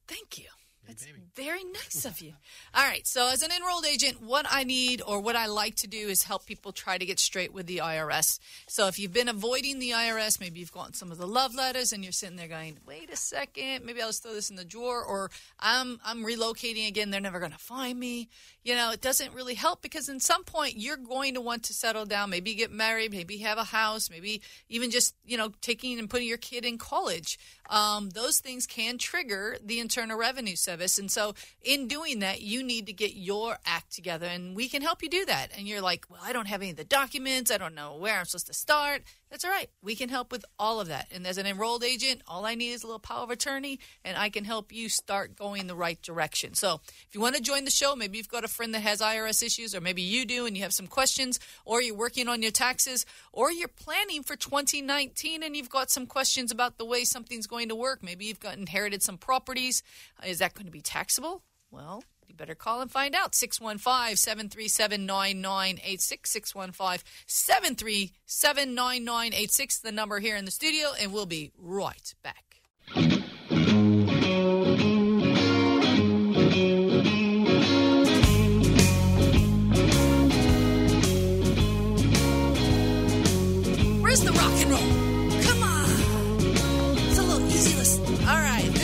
[0.08, 0.59] Thank you.
[0.90, 2.32] That's very nice of you.
[2.74, 3.06] All right.
[3.06, 6.24] So, as an enrolled agent, what I need or what I like to do is
[6.24, 8.40] help people try to get straight with the IRS.
[8.66, 11.92] So, if you've been avoiding the IRS, maybe you've gotten some of the love letters
[11.92, 14.64] and you're sitting there going, wait a second, maybe I'll just throw this in the
[14.64, 18.28] drawer, or I'm, I'm relocating again, they're never going to find me.
[18.64, 21.72] You know, it doesn't really help because in some point you're going to want to
[21.72, 25.98] settle down, maybe get married, maybe have a house, maybe even just, you know, taking
[25.98, 27.38] and putting your kid in college.
[27.70, 32.62] Um, those things can trigger the Internal Revenue Service And so, in doing that, you
[32.62, 35.48] need to get your act together, and we can help you do that.
[35.56, 37.50] And you're like, well, I don't have any of the documents.
[37.50, 39.02] I don't know where I'm supposed to start.
[39.30, 39.70] That's all right.
[39.80, 41.06] We can help with all of that.
[41.14, 44.18] And as an enrolled agent, all I need is a little power of attorney, and
[44.18, 46.54] I can help you start going the right direction.
[46.54, 49.00] So, if you want to join the show, maybe you've got a friend that has
[49.00, 52.42] IRS issues, or maybe you do and you have some questions, or you're working on
[52.42, 57.04] your taxes, or you're planning for 2019 and you've got some questions about the way
[57.04, 58.02] something's going to work.
[58.02, 59.82] Maybe you've got inherited some properties.
[60.26, 61.42] Is that going to be taxable?
[61.70, 63.34] Well, you better call and find out.
[63.34, 66.30] 615 737 9986.
[66.30, 73.19] 615 737 9986, the number here in the studio, and we'll be right back.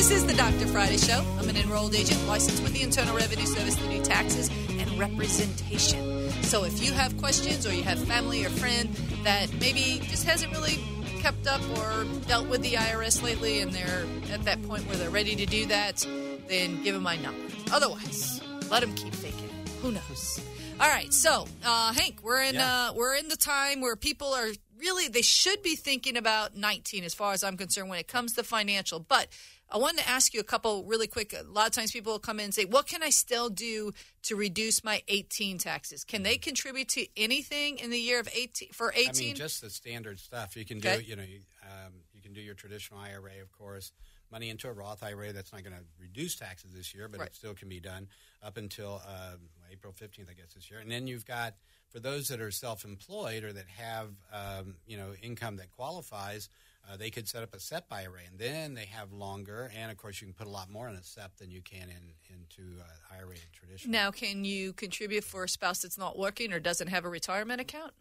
[0.09, 0.69] This is the Dr.
[0.69, 1.25] Friday Show.
[1.37, 6.31] I'm an enrolled agent licensed with the Internal Revenue Service to do taxes and representation.
[6.45, 8.89] So if you have questions or you have family or friend
[9.25, 10.79] that maybe just hasn't really
[11.19, 15.11] kept up or dealt with the IRS lately and they're at that point where they're
[15.11, 16.07] ready to do that,
[16.47, 17.43] then give them my number.
[17.73, 18.41] Otherwise,
[18.71, 19.51] let them keep faking.
[19.83, 20.41] Who knows?
[20.79, 22.91] All right, so uh, Hank, we're in Yeah.
[22.91, 27.03] uh, we're in the time where people are really they should be thinking about 19
[27.03, 29.01] as far as I'm concerned when it comes to financial.
[29.01, 29.29] But
[29.71, 31.33] I wanted to ask you a couple really quick.
[31.33, 33.93] A lot of times people will come in and say, "What can I still do
[34.23, 36.05] to reduce my 18 taxes?
[36.05, 39.61] Can they contribute to anything in the year of 18 for 18?" I mean, just
[39.61, 40.57] the standard stuff.
[40.57, 40.99] You can Okay.
[40.99, 43.93] do, you know, you, um, you can do your traditional IRA, of course.
[44.31, 45.33] Money into a Roth IRA.
[45.33, 47.29] That's not going to reduce taxes this year, but Right.
[47.29, 48.09] it still can be done
[48.43, 50.79] up until um, April fifteenth, I guess, this year.
[50.81, 51.57] And then you've got
[51.89, 56.49] for those that are self-employed or that have, um, you know, income that qualifies.
[56.89, 59.73] Uh, they could set up a SEP IRA, and then they have longer.
[59.77, 61.89] And of course, you can put a lot more in a SEP than you can
[61.89, 63.93] in into uh, IRA and traditional.
[63.93, 67.61] now, can you contribute for a spouse that's not working or doesn't have a retirement
[67.61, 67.93] account?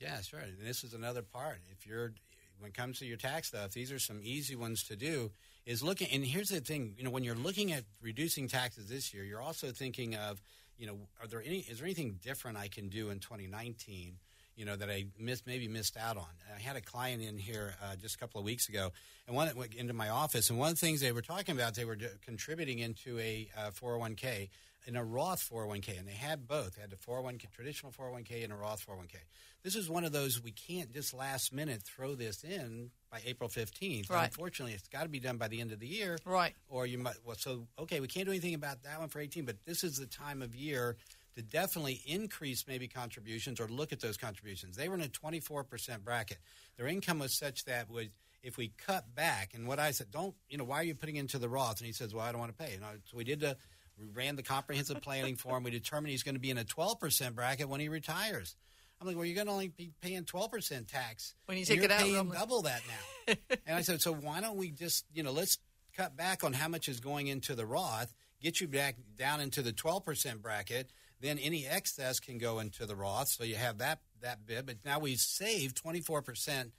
[0.00, 0.40] Yeah, sure.
[0.40, 1.60] And this is another part.
[1.70, 2.12] If you're
[2.58, 5.30] when it comes to your tax stuff, these are some easy ones to do.
[5.66, 9.14] Is looking and here's the thing, you know, when you're looking at reducing taxes this
[9.14, 10.42] year, you're also thinking of,
[10.78, 14.18] you know, are there any is there anything different I can do in 2019?
[14.56, 16.28] You know that I missed, maybe missed out on.
[16.54, 18.92] I had a client in here uh, just a couple of weeks ago,
[19.26, 21.74] and one went into my office, and one of the things they were talking about,
[21.74, 24.48] they were contributing into a uh, 401k,
[24.86, 26.74] in a Roth 401k, and they had both.
[26.74, 29.16] They had the 401k, traditional 401k, and a Roth 401k.
[29.62, 33.48] This is one of those we can't just last minute throw this in by April
[33.48, 34.10] 15th.
[34.10, 34.24] Right.
[34.24, 36.18] Unfortunately, it's got to be done by the end of the year.
[36.26, 36.54] Right.
[36.68, 39.44] Or you might, well, so, okay, we can't do anything about that one for 18,
[39.44, 40.96] but this is the time of year
[41.36, 44.76] to definitely increase maybe contributions or look at those contributions.
[44.76, 46.38] They were in a 24% bracket.
[46.76, 48.10] Their income was such that would,
[48.42, 51.16] if we cut back, and what I said, don't, you know, why are you putting
[51.16, 51.78] into the Roth?
[51.78, 52.74] And he says, well, I don't want to pay.
[52.74, 53.56] And I, so we did the,
[53.98, 55.62] we ran the comprehensive planning for him.
[55.62, 58.56] We determined he's going to be in a 12% bracket when he retires.
[59.00, 61.34] I'm like, well, you're going to only be paying 12% tax.
[61.46, 63.34] When you take it out, paying like- double that now.
[63.66, 65.58] and I said, so why don't we just, you know, let's
[65.96, 69.62] cut back on how much is going into the Roth, get you back down into
[69.62, 70.90] the 12% bracket.
[71.20, 74.66] Then any excess can go into the Roth, so you have that that bit.
[74.66, 76.70] But now we've saved 24%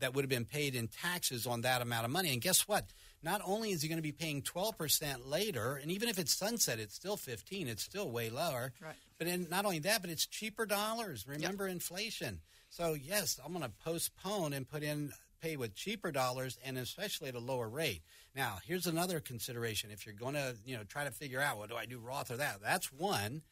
[0.00, 2.32] that would have been paid in taxes on that amount of money.
[2.32, 2.86] And guess what?
[3.22, 6.78] Not only is he going to be paying 12% later, and even if it's sunset,
[6.78, 7.68] it's still 15.
[7.68, 8.72] It's still way lower.
[8.82, 8.94] Right.
[9.18, 11.26] But in, not only that, but it's cheaper dollars.
[11.28, 12.40] Remember inflation.
[12.70, 17.28] So yes, I'm going to postpone and put in pay with cheaper dollars and especially
[17.28, 18.02] at a lower rate.
[18.36, 19.90] Now, here's another consideration.
[19.90, 22.30] If you're going to, you know, try to figure out, what do I do Roth
[22.30, 22.60] or that?
[22.62, 23.42] That's one.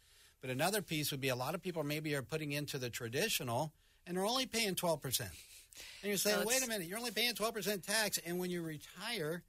[0.40, 3.72] But another piece would be a lot of people maybe are putting into the traditional
[4.06, 5.28] and they're only paying 12%.
[6.02, 8.18] And you're saying, So wait a minute, you're only paying 12% tax.
[8.24, 9.42] And when you retire,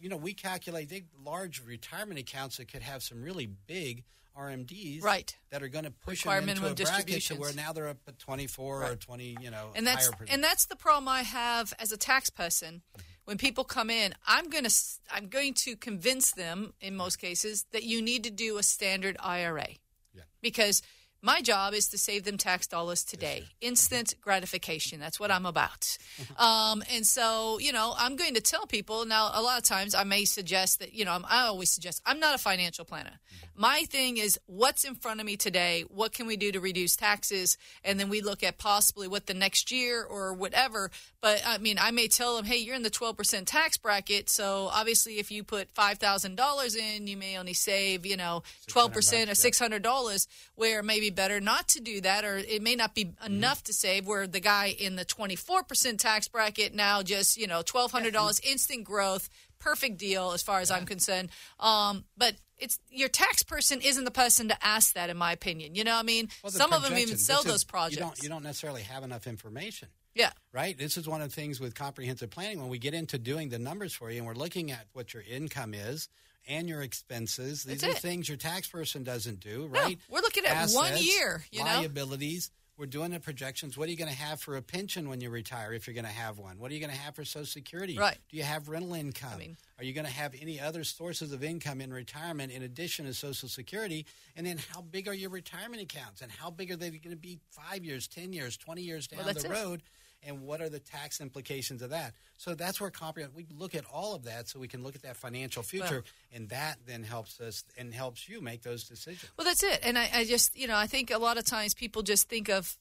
[0.00, 4.04] you know, we calculate they large retirement accounts that could have some really big
[4.38, 5.36] RMDs Right.
[5.50, 7.88] that are going to push Require them into minimum a bracket to where now they're
[7.88, 11.74] up at 24 or 20, you know, and that's and that's the problem I have
[11.78, 12.82] as a tax person.
[13.24, 14.74] When people come in, I'm going to
[15.12, 19.16] I'm going to convince them in most cases that you need to do a standard
[19.20, 19.68] IRA.
[20.14, 20.22] Yeah.
[20.40, 20.82] Because
[21.20, 23.44] my job is to save them tax dollars today.
[23.60, 25.00] Instant gratification.
[25.00, 25.98] That's what I'm about.
[26.36, 29.30] um, and so, you know, I'm going to tell people now.
[29.32, 32.20] A lot of times, I may suggest that, you know, I'm, I always suggest I'm
[32.20, 33.18] not a financial planner.
[33.58, 35.84] My thing is what's in front of me today?
[35.88, 37.58] What can we do to reduce taxes?
[37.84, 40.92] And then we look at possibly what the next year or whatever.
[41.20, 44.30] But I mean, I may tell them, hey, you're in the 12% tax bracket.
[44.30, 49.32] So obviously, if you put $5,000 in, you may only save, you know, 12% or
[49.32, 53.08] $600, where it may be better not to do that, or it may not be
[53.08, 53.34] Mm-hmm.
[53.34, 57.62] enough to save, where the guy in the 24% tax bracket now just, you know,
[57.62, 59.28] $1,200 instant growth.
[59.58, 61.30] Perfect deal as far as I'm concerned.
[61.60, 65.74] Um, but it's your tax person isn't the person to ask that, in my opinion.
[65.74, 66.28] You know what I mean?
[66.42, 67.96] Well, Some of them even sell is- those projects.
[67.96, 69.88] You don't, you don't necessarily have enough information.
[70.14, 70.30] yeah.
[70.52, 70.76] right?
[70.76, 73.58] This is one of the things with comprehensive planning when we get into doing the
[73.58, 76.08] numbers for you and we're looking at what your income is
[76.48, 77.62] and your expenses.
[77.62, 78.00] These That's are it.
[78.00, 79.98] things your tax person doesn't do, No, right?
[80.08, 81.66] we're looking at one year, you know?
[81.66, 82.50] liabilities.
[82.78, 83.76] We're doing the projections.
[83.76, 86.04] What are you going to have for a pension when you retire, if you're going
[86.04, 86.60] to have one?
[86.60, 87.98] What are you going to have for Social Security?
[87.98, 88.16] Right.
[88.30, 89.36] Do you have rental income?
[89.36, 93.04] mean- are you going to have any other sources of income in retirement in addition
[93.06, 94.06] to Social Security?
[94.36, 96.22] And then how big are your retirement accounts?
[96.22, 99.24] And how big are they going to be five years, 10 years, 20 years down
[99.24, 99.82] Well, the it.
[100.28, 102.12] And what are the tax implications of that?
[102.36, 103.34] So that's where comprehend.
[103.34, 106.48] We look at all of that, so we can look at that financial future, and
[106.50, 109.30] that then helps us and helps you make those decisions.
[109.36, 109.80] Well, that's it.
[109.82, 112.48] And I, I just, you know, I think a lot of times people just think
[112.48, 112.76] of,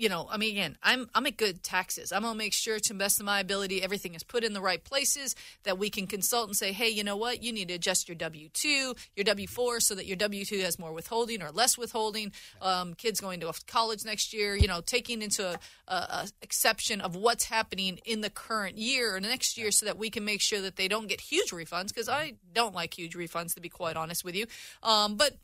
[0.00, 2.10] you know, I mean, again, I'm I'm at good taxes.
[2.10, 4.82] I'm gonna make sure, to best of my ability, everything is put in the right
[4.82, 5.36] places.
[5.64, 8.16] That we can consult and say, hey, you know what, you need to adjust your
[8.16, 11.76] W two, your W four, so that your W two has more withholding or less
[11.76, 12.32] withholding.
[12.62, 17.02] Um, kids going to college next year, you know, taking into a, a, a exception
[17.02, 20.40] of what's happening in the current year or next year, so that we can make
[20.40, 21.88] sure that they don't get huge refunds.
[21.88, 24.46] Because I don't like huge refunds, to be quite honest with you.
[24.82, 25.36] Um, but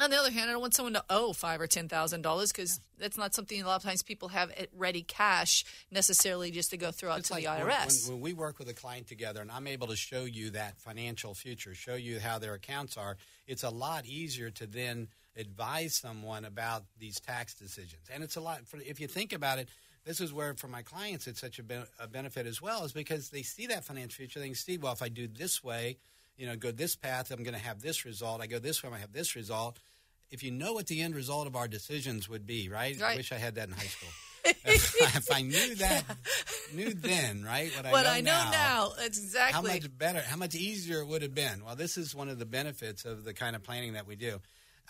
[0.00, 2.50] on the other hand, I don't want someone to owe five or ten thousand dollars
[2.50, 6.70] because that's not something a lot of times people have at ready cash necessarily just
[6.70, 8.08] to go throw out It's to like the IRS.
[8.08, 10.78] When, when we work with a client together, and I'm able to show you that
[10.78, 15.94] financial future, show you how their accounts are, it's a lot easier to then advise
[15.94, 18.08] someone about these tax decisions.
[18.12, 18.66] And it's a lot.
[18.66, 19.68] For, if you think about it,
[20.04, 22.92] this is where for my clients it's such a, ben- a benefit as well, is
[22.92, 24.40] because they see that financial future.
[24.40, 25.98] They can see, well, if I do this way,
[26.36, 28.40] you know, go this path, I'm going to have this result.
[28.40, 29.78] I go this way, I'm going to have this result.
[30.30, 33.00] If you know what the end result of our decisions would be, right?
[33.00, 34.08] I wish I had that in high school.
[34.44, 36.04] if, if I knew that,
[36.72, 37.70] knew then, right?
[37.76, 39.72] What I what know I know now, how exactly.
[39.72, 41.64] much better, how much easier it would have been.
[41.64, 44.40] Well, this is one of the benefits of the kind of planning that we do.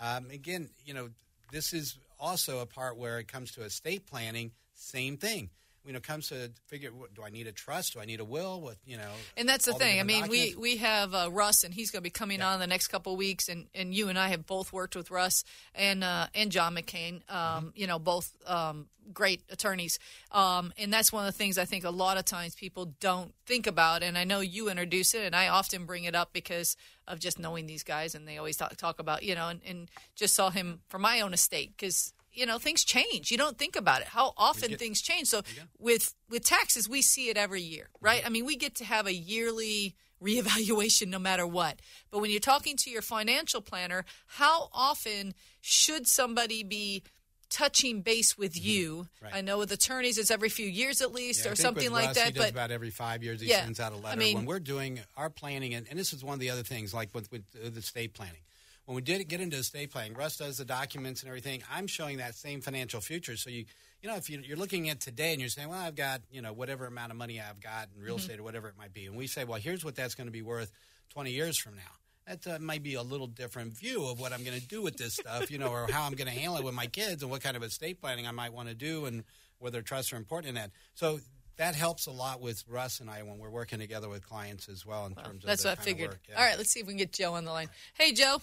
[0.00, 1.11] Um, again, you know,
[1.52, 5.50] this is also a part where it comes to estate planning, same thing.
[5.85, 7.94] When it comes to figure, do I need a trust?
[7.94, 8.61] Do I need a will?
[8.61, 9.11] With you know?
[9.37, 10.01] And that's the thing.
[10.01, 10.57] I mean, we, documents.
[10.57, 13.18] we have uh, Russ, and he's going to be coming on the next couple of
[13.18, 13.49] weeks.
[13.49, 15.44] And, and you and I have both worked with Russ
[15.75, 17.23] and uh, and John McCain.
[17.29, 17.68] Um, Mm-hmm.
[17.75, 19.99] You know, both um, great attorneys.
[20.33, 23.35] Um, and that's one of the things I think a lot of times people don't
[23.47, 24.03] think about.
[24.03, 27.38] And I know you introduce it, and I often bring it up because of just
[27.38, 30.51] knowing these guys, and they always talk, talk about you know, and, and just saw
[30.51, 33.31] him for my own estate because you know things change.
[33.31, 35.29] You don't think about it how often things change.
[35.29, 35.42] So
[35.79, 38.25] with with taxes, we see it every year, right?
[38.25, 41.81] I mean, we get to have a yearly reevaluation no matter what.
[42.11, 47.03] But when you're talking to your financial planner, how often should somebody be
[47.51, 49.07] touching base with you?
[49.23, 49.35] Right.
[49.35, 52.16] I know with attorneys, it's every few years at least, Yeah, or something like Russ,
[52.16, 52.35] that.
[52.35, 54.09] But about every five years, he Yeah, sends out a letter.
[54.09, 56.62] I mean- when we're doing our planning, and, and this is one of the other
[56.62, 58.40] things, like with, with uh, the estate planning.
[58.87, 61.62] When we did get into estate planning, Russ does the documents and everything.
[61.73, 63.37] I'm showing that same financial future.
[63.37, 63.64] So you,
[64.03, 66.42] you know, if you, you're looking at today and you're saying, well, I've got, you
[66.42, 68.05] know, whatever amount of money I've got in Mm-hmm.
[68.05, 70.27] real estate or whatever it might be, and we say, well, here's what that's going
[70.27, 70.70] to be worth
[71.11, 71.83] 20 years from now.
[72.27, 74.97] That uh, might be a little different view of what I'm going to do with
[74.97, 77.31] this stuff, you know, or how I'm going to handle it with my kids and
[77.31, 79.25] what kind of estate planning I might want to do and
[79.59, 80.70] whether trusts are important in that.
[80.94, 81.20] So
[81.57, 84.85] that helps a lot with Russ and I when we're working together with clients as
[84.87, 86.11] well in terms of that's what I figured.
[86.11, 86.37] work, yeah.
[86.38, 87.68] All right, let's see if we can get Joe on the line.
[87.94, 88.40] Hey, Joe.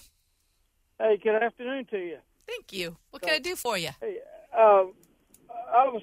[0.98, 2.18] Hey, good afternoon to you.
[2.46, 2.96] Thank you.
[3.10, 3.90] What can I do for you?
[4.00, 4.18] Hey,
[4.56, 4.84] uh,
[5.74, 6.02] I was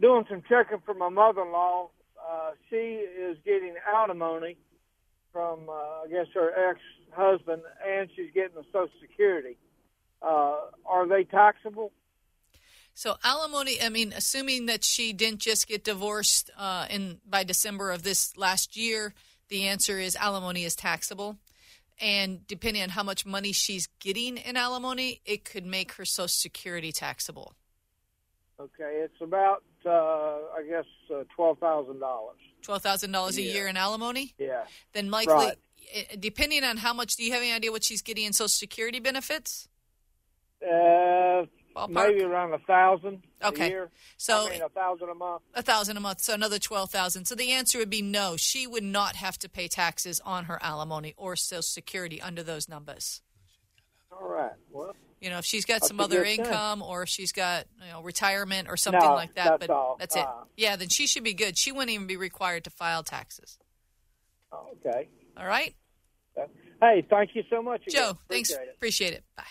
[0.00, 1.88] doing some checking for my mother-in-law.
[2.18, 4.56] Uh, she is getting alimony
[5.32, 9.56] from, uh, I guess, her ex-husband, and she's getting the Social Security.
[10.22, 11.92] Uh, are they taxable?
[12.94, 13.78] So alimony.
[13.82, 18.36] I mean, assuming that she didn't just get divorced uh, in by December of this
[18.36, 19.14] last year,
[19.48, 21.36] the answer is alimony is taxable.
[22.00, 26.28] And depending on how much money she's getting in alimony, it could make her Social
[26.28, 27.54] Security taxable.
[28.58, 32.38] Okay, it's about, uh, I guess, uh, twelve thousand dollars.
[32.62, 33.52] Twelve thousand dollars a Yeah.
[33.52, 34.34] year in alimony.
[34.38, 34.66] Yeah.
[34.92, 35.58] Then likely, Right.
[35.92, 38.48] eh, depending on how much, do you have any idea what she's getting in Social
[38.48, 39.68] Security benefits?
[40.62, 41.88] Uh, Ballpark?
[41.90, 43.66] maybe around a thousand Okay.
[43.66, 43.90] a year.
[44.16, 45.42] So I mean, a thousand a month.
[45.54, 47.26] a thousand a month, so another twelve thousand.
[47.26, 48.36] So the answer would be no.
[48.36, 52.68] She would not have to pay taxes on her alimony or Social Security under those
[52.68, 53.22] numbers.
[54.12, 54.52] All right.
[54.70, 58.02] Well, You know, if she's got some other income or if she's got you know
[58.02, 59.96] retirement or something No, like that, that's but all.
[59.98, 60.22] that's it.
[60.26, 61.58] Uh, Yeah, then she should be good.
[61.58, 63.58] She wouldn't even be required to file taxes.
[64.52, 65.08] okay.
[65.36, 65.74] All right,
[66.80, 67.82] Hey, thank you so much.
[67.86, 68.02] again.
[68.12, 68.18] Joe.
[68.28, 68.50] Thanks.
[68.50, 68.74] Appreciate it.
[68.76, 69.24] Appreciate it.
[69.36, 69.44] Bye.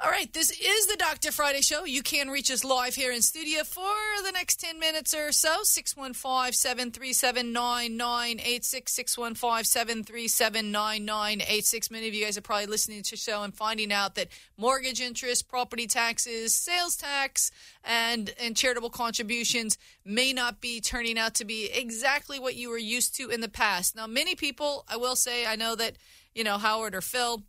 [0.00, 1.30] All right, this is the Dr.
[1.30, 1.84] Friday Show.
[1.84, 5.58] You can reach us live here in studio for the next 10 minutes or so.
[5.62, 8.92] 615 737 9986.
[8.92, 11.90] 615 737 9986.
[11.92, 14.26] Many of you guys are probably listening to the show and finding out that
[14.58, 17.52] mortgage interest, property taxes, sales tax,
[17.84, 22.76] and, and charitable contributions may not be turning out to be exactly what you were
[22.76, 23.94] used to in the past.
[23.94, 25.94] Now, many people, I will say, I know that,
[26.34, 27.44] you know, Howard or Phil,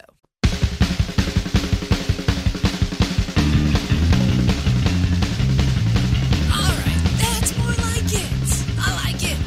[6.52, 7.02] All right.
[7.24, 8.30] That's more like it.
[8.78, 9.40] I like it.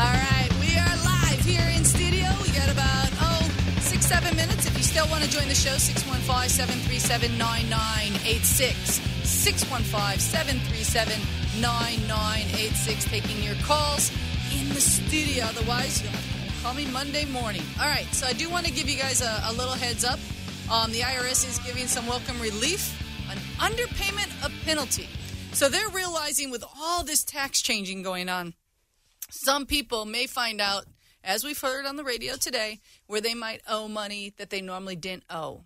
[0.00, 0.50] All right.
[0.60, 2.28] We are live here in studio.
[2.42, 3.42] We got about, oh,
[3.80, 4.66] six, seven minutes.
[4.66, 9.00] If you still want to join the show, 615 737 9986.
[9.28, 11.20] 615 737
[11.60, 13.04] 9986.
[13.04, 14.10] Taking your calls
[14.58, 15.44] in the studio.
[15.44, 17.62] Otherwise, you'll have to call me Monday morning.
[17.80, 18.06] All right.
[18.12, 20.18] So I do want to give you guys a, a little heads up.
[20.70, 22.98] Um, the IRS is giving some welcome relief,
[23.30, 25.08] an underpayment of penalty.
[25.52, 28.54] So they're realizing with all this tax changing going on,
[29.28, 30.84] some people may find out,
[31.22, 34.96] as we've heard on the radio today, where they might owe money that they normally
[34.96, 35.64] didn't owe.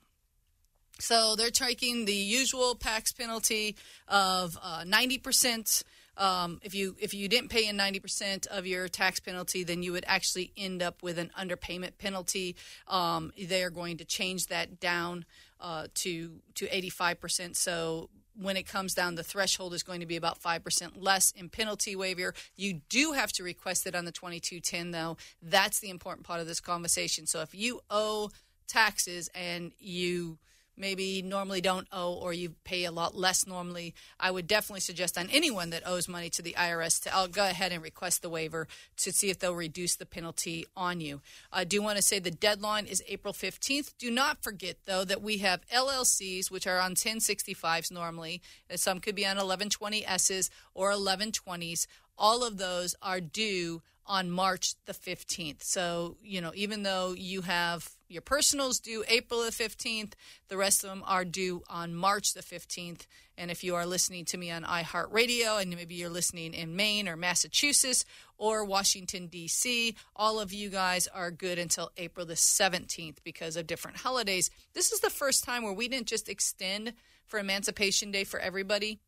[0.98, 3.76] So they're taking the usual tax penalty
[4.08, 5.82] of uh, ninety percent.
[6.16, 9.82] Um, if you if you didn't pay in ninety percent of your tax penalty, then
[9.82, 12.56] you would actually end up with an underpayment penalty.
[12.88, 15.26] Um, they are going to change that down
[15.60, 17.56] uh, to to eighty five percent.
[17.56, 21.48] So when it comes down, the threshold is going to be about 5% less in
[21.48, 22.34] penalty waiver.
[22.54, 25.16] You do have to request it on the 2210, though.
[25.40, 27.26] That's the important part of this conversation.
[27.26, 28.30] So if you owe
[28.68, 30.38] taxes and you
[30.76, 35.16] maybe normally don't owe or you pay a lot less normally, I would definitely suggest
[35.18, 38.28] on anyone that owes money to the IRS to I'll go ahead and request the
[38.28, 38.68] waiver
[38.98, 41.20] to see if they'll reduce the penalty on you.
[41.52, 43.94] I do want to say the deadline is April 15th.
[43.98, 48.42] Do not forget though that we have LLCs which are on 1065s normally.
[48.74, 51.86] Some could be on 1120Ss or 1120s.
[52.18, 55.62] All of those are due on March the 15th.
[55.62, 60.12] So, you know, even though you have your personals due April the 15th,
[60.48, 63.06] the rest of them are due on March the 15th.
[63.36, 67.08] And if you are listening to me on iHeartRadio and maybe you're listening in Maine
[67.08, 68.04] or Massachusetts
[68.38, 73.66] or Washington, D.C., all of you guys are good until April the 17th because of
[73.66, 74.50] different holidays.
[74.72, 76.92] This is the first time where we didn't just extend
[77.26, 79.00] for Emancipation Day for everybody.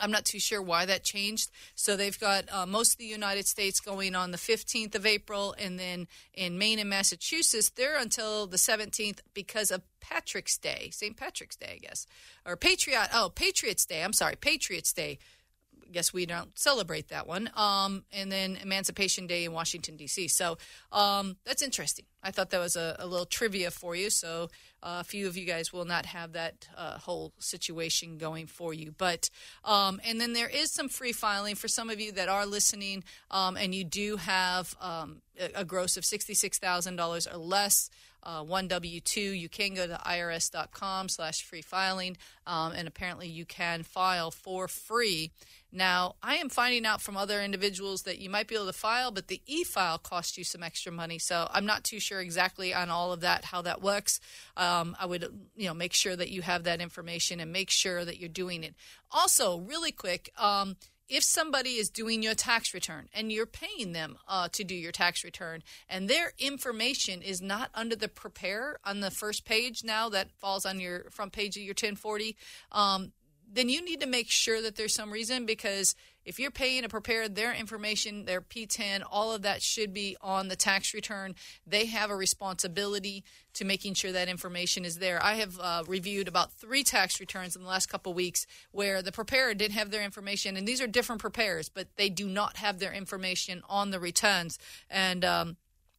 [0.00, 1.50] I'm not too sure why that changed.
[1.74, 5.54] So they've got uh, most of the United States going on the 15th of April,
[5.58, 11.16] and then in Maine and Massachusetts, they're until the 17th because of Patrick's Day, St.
[11.16, 12.06] Patrick's Day, I guess,
[12.46, 13.08] or Patriot.
[13.12, 14.02] Oh, Patriots Day.
[14.02, 15.18] I'm sorry, Patriots Day.
[15.92, 17.50] Guess we don't celebrate that one.
[17.56, 20.28] Um, and then Emancipation Day in Washington D.C.
[20.28, 20.58] So
[20.92, 22.04] um, that's interesting.
[22.22, 24.10] I thought that was a, a little trivia for you.
[24.10, 24.48] So
[24.82, 28.74] uh, a few of you guys will not have that uh, whole situation going for
[28.74, 28.94] you.
[28.96, 29.30] But
[29.64, 33.04] um, and then there is some free filing for some of you that are listening,
[33.30, 37.38] um, and you do have um, a, a gross of sixty six thousand dollars or
[37.38, 37.90] less
[38.22, 42.16] uh, one W-2, you can go to irs.com slash free filing,
[42.46, 45.30] um, and apparently you can file for free.
[45.70, 49.10] Now, I am finding out from other individuals that you might be able to file,
[49.10, 51.18] but the e-file costs you some extra money.
[51.18, 54.18] So I'm not too sure exactly on all of that, how that works.
[54.56, 58.04] Um, I would, you know, make sure that you have that information and make sure
[58.04, 58.74] that you're doing it.
[59.10, 60.76] Also, really quick, um,
[61.08, 64.92] if somebody is doing your tax return and you're paying them uh, to do your
[64.92, 70.08] tax return and their information is not under the prepare on the first page now
[70.08, 72.36] that falls on your front page of your 1040
[72.72, 73.12] um,
[73.50, 75.94] then you need to make sure that there's some reason because
[76.24, 80.48] if you're paying a preparer, their information, their PTIN, all of that should be on
[80.48, 81.34] the tax return.
[81.66, 83.24] They have a responsibility
[83.54, 85.22] to making sure that information is there.
[85.22, 89.12] I have uh, reviewed about three tax returns in the last couple weeks where the
[89.12, 92.78] preparer didn't have their information, and these are different preparers, but they do not have
[92.78, 94.58] their information on the returns.
[94.90, 95.56] And um,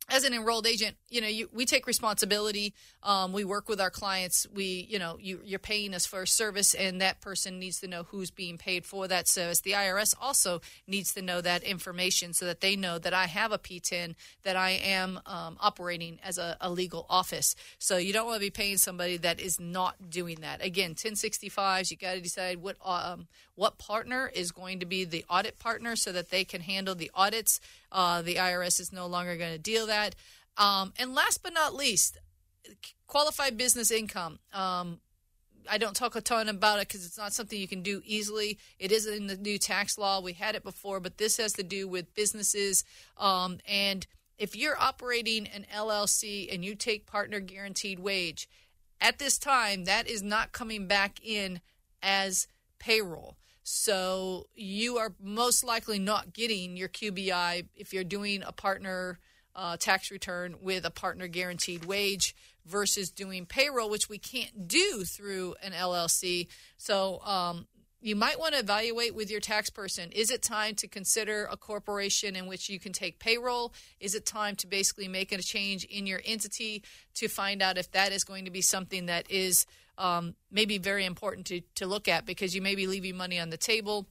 [0.10, 2.74] as an enrolled agent, you know, you, we take responsibility.
[3.04, 4.48] Um, we work with our clients.
[4.54, 7.88] We, you know, you, you're paying us for a service, and that person needs to
[7.88, 9.62] know who's being paid for that service.
[9.62, 13.52] The IRS also needs to know that information so that they know that I have
[13.52, 17.56] a PTIN, that I am um, operating as a, a, legal office.
[17.78, 20.64] So you don't want to be paying somebody that is not doing that.
[20.64, 23.28] Again, 1065s, you got to decide what um,
[23.60, 27.12] what partner is going to be the audit partner so that they can handle the
[27.14, 27.60] audits.
[27.92, 30.16] Uh, the IRS is no longer going to deal that.
[30.56, 32.18] Um, and last but not least,
[33.06, 34.40] qualified business income.
[34.54, 35.02] Um,
[35.70, 38.60] I don't talk a ton about it because it's not something you can do easily.
[38.80, 40.22] It is in the new tax law.
[40.22, 42.86] We had it before, but this has to do with businesses.
[43.18, 44.08] Um, and
[44.38, 48.48] if you're operating an LLC and you take partner guaranteed wage,
[49.02, 51.60] at this time, that is not coming back in
[52.02, 52.48] as
[52.80, 53.36] payroll.
[53.64, 59.20] So you are most likely not getting your QBI if you're doing a partner
[59.56, 62.36] uh, tax return with a partner guaranteed wage
[62.66, 66.48] versus doing payroll, which we can't do through an LLC.
[66.78, 67.68] So um,
[68.02, 71.58] you might want to evaluate with your tax person is it time to consider a
[71.58, 73.74] corporation in which you can take payroll?
[74.00, 76.84] Is it time to basically make a change in your entity
[77.16, 79.66] to find out if that is going to be something that is
[80.00, 83.50] um, maybe very important to, to look at because you may be leaving money on
[83.52, 84.08] the table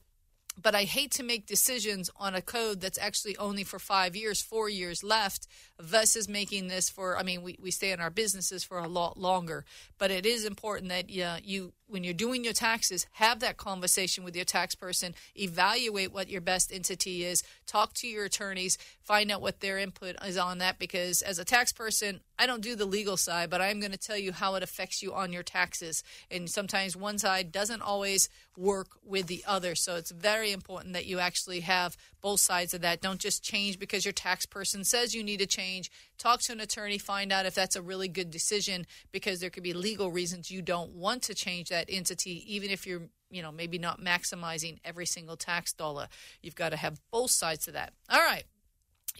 [0.61, 4.41] but I hate to make decisions on a code that's actually only for five years,
[4.41, 5.47] four years left,
[5.79, 7.17] versus making this for.
[7.17, 9.65] I mean, we, we stay in our businesses for a lot longer,
[9.97, 14.23] but it is important that yeah, you when you're doing your taxes, have that conversation
[14.23, 19.31] with your tax person, evaluate what your best entity is, talk to your attorneys, find
[19.31, 20.77] out what their input is on that.
[20.77, 23.97] Because as a tax person, I don't do the legal side, but I'm going to
[23.97, 26.03] tell you how it affects you on your taxes.
[26.31, 29.75] And sometimes one side doesn't always work with the other.
[29.75, 33.01] So it's very important that you actually have both sides of that.
[33.01, 35.91] Don't just change because your tax person says you need to change.
[36.17, 39.63] Talk to an attorney, find out if that's a really good decision because there could
[39.63, 43.51] be legal reasons you don't want to change that entity, even if you're you know
[43.51, 46.07] maybe not maximizing every single tax dollar
[46.41, 48.43] you've got to have both sides of that all right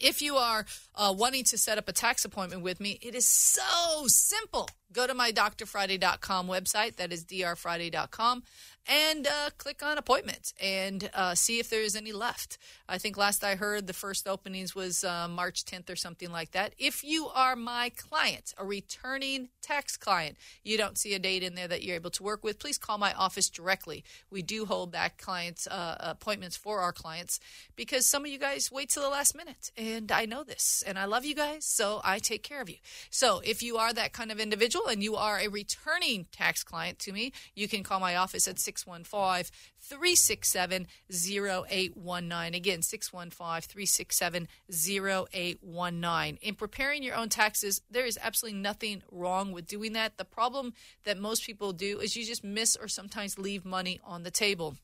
[0.00, 3.26] if you are uh, wanting to set up a tax appointment with me, it is
[3.26, 4.68] so simple.
[4.92, 8.42] Go to my drfriday.com website, that is drfriday.com,
[8.88, 12.58] and uh, click on appointments and uh, see if there is any left.
[12.88, 16.50] I think last I heard, the first openings was uh, March 10th or something like
[16.52, 16.74] that.
[16.76, 21.54] If you are my client, a returning tax client, you don't see a date in
[21.54, 24.02] there that you're able to work with, please call my office directly.
[24.28, 27.38] We do hold back clients' uh, appointments for our clients
[27.76, 30.98] because some of you guys wait till the last minute, and I know this, and
[30.98, 32.76] I love you guys, so I take care of you.
[33.10, 36.98] So if you are that kind of individual and you are a returning tax client
[37.00, 42.54] to me, you can call my office at 615 367 0819.
[42.54, 46.38] Again, 615 367 0819.
[46.42, 50.16] In preparing your own taxes, there is absolutely nothing wrong with doing that.
[50.16, 50.74] The problem
[51.04, 54.76] that most people do is you just miss or sometimes leave money on the table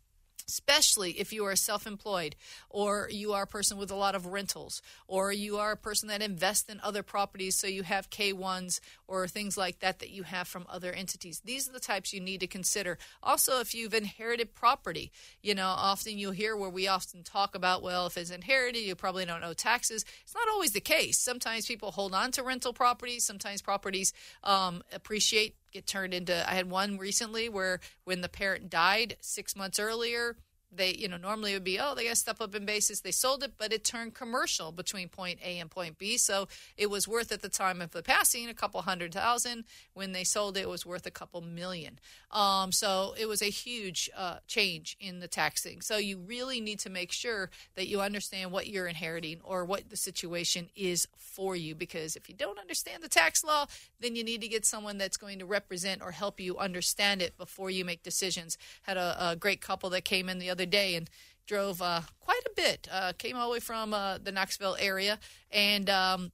[0.49, 2.37] especially if you are self employed
[2.71, 6.09] or you are a person with a lot of rentals or you are a person
[6.09, 10.25] that invests in other properties, so you have K1s or things like that that you
[10.25, 11.41] have from other entities.
[11.45, 12.99] These are the types you need to consider.
[13.23, 15.11] Also, if you've inherited property,
[15.43, 18.95] you know, often you'll hear where we often talk about, well, if it's inherited, you
[18.95, 20.05] probably don't owe taxes.
[20.23, 21.19] It's not always the case.
[21.19, 24.13] Sometimes people hold on to rental properties, sometimes properties
[24.45, 26.49] um, appreciate get turned into.
[26.51, 30.37] I had one recently where when the parent died six months earlier,
[30.71, 33.01] they, you know, normally would be, oh, they got to up in basis.
[33.01, 36.17] They sold it, but it turned commercial between point A and point B.
[36.17, 39.65] So it was worth at the time of the passing a couple hundred thousand.
[39.95, 41.99] When they sold it, it was worth a couple million.
[42.31, 45.81] Um, so it was a huge uh, change in the taxing.
[45.81, 49.89] So you really need to make sure that you understand what you're inheriting or what
[49.89, 51.75] the situation is for you.
[51.75, 53.67] Because if you don't understand the tax law,
[54.01, 57.39] then you need to get someone that's going to represent or help you understand it
[57.39, 58.59] before you make decisions.
[58.83, 61.11] Had a, a great couple that came in the other day and
[61.47, 62.89] drove uh, quite a bit.
[62.91, 65.19] Uh, came all the way from uh, the Knoxville area
[65.53, 66.33] and um,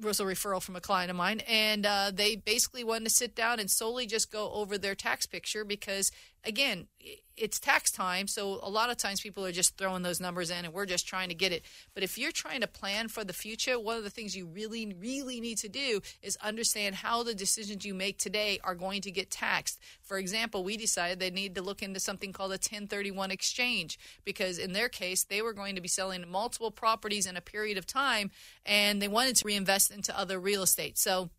[0.00, 3.34] was a referral from a client of mine, and uh, they basically wanted to sit
[3.34, 6.10] down and solely just go over their tax picture because,
[6.44, 6.86] again,
[7.36, 10.64] it's tax time, so a lot of times people are just throwing those numbers in,
[10.64, 11.64] and we're just trying to get it.
[11.94, 14.94] But if you're trying to plan for the future, one of the things you really,
[14.98, 19.10] really need to do is understand how the decisions you make today are going to
[19.10, 19.78] get taxed.
[20.02, 24.58] For example, we decided they need to look into something called a 1031 exchange because
[24.58, 27.86] in their case, they were going to be selling multiple properties in a period of
[27.86, 28.30] time,
[28.66, 30.98] and they wanted to reinvest into other real estate.
[30.98, 31.30] So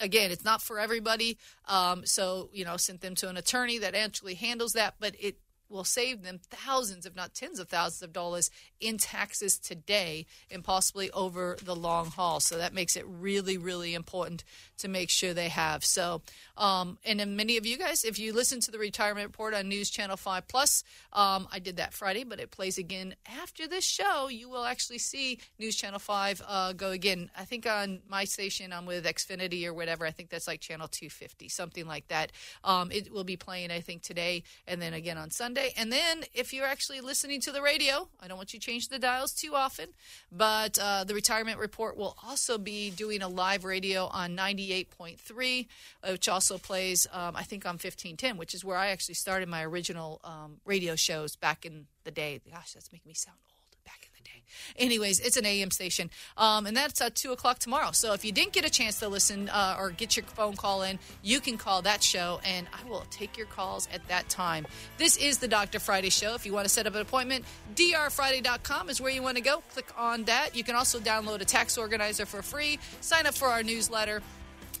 [0.00, 1.38] again, it's not for everybody.
[1.66, 5.36] Um, so, you know, sent them to an attorney that actually handles that, but it
[5.68, 8.50] will save them thousands, if not tens of thousands of dollars
[8.80, 12.40] in taxes today and possibly over the long haul.
[12.40, 14.44] So that makes it really, really important
[14.78, 15.84] to make sure they have.
[15.84, 16.22] So,
[16.56, 19.68] um, and then many of you guys, if you listen to the retirement report on
[19.68, 23.84] News Channel 5 Plus, um, I did that Friday, but it plays again after this
[23.84, 24.28] show.
[24.28, 27.30] You will actually see News Channel 5 uh, go again.
[27.36, 30.06] I think on my station, I'm with Xfinity or whatever.
[30.06, 32.32] I think that's like Channel 250, something like that.
[32.64, 35.57] Um, it will be playing, I think, today and then again on Sunday.
[35.76, 38.88] And then if you're actually listening to the radio, I don't want you to change
[38.88, 39.88] the dials too often,
[40.30, 45.66] but uh, the retirement report will also be doing a live radio on 98.3,
[46.10, 49.64] which also plays, um, I think, on 1510, which is where I actually started my
[49.64, 52.40] original um, radio shows back in the day.
[52.50, 53.84] Gosh, that's making me sound old.
[53.84, 54.37] Back in the day.
[54.76, 57.92] Anyways, it's an AM station, um, and that's at two o'clock tomorrow.
[57.92, 60.82] So if you didn't get a chance to listen uh, or get your phone call
[60.82, 64.66] in, you can call that show, and I will take your calls at that time.
[64.96, 65.78] This is the Dr.
[65.78, 66.34] Friday Show.
[66.34, 67.44] If you want to set up an appointment,
[67.74, 69.62] drfriday.com is where you want to go.
[69.72, 70.56] Click on that.
[70.56, 72.78] You can also download a tax organizer for free.
[73.00, 74.22] Sign up for our newsletter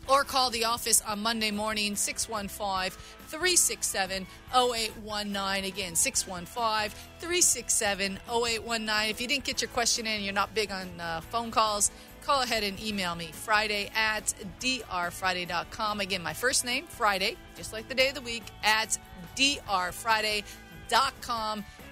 [0.08, 2.98] or call the office on Monday morning, 615
[3.28, 5.64] 367 0819.
[5.64, 9.10] Again, 615 367 0819.
[9.10, 11.90] If you didn't get your question in, you're not big on uh, phone calls,
[12.22, 16.00] call ahead and email me Friday at drfriday.com.
[16.00, 18.98] Again, my first name, Friday, just like the day of the week, at
[19.36, 20.44] drfriday.com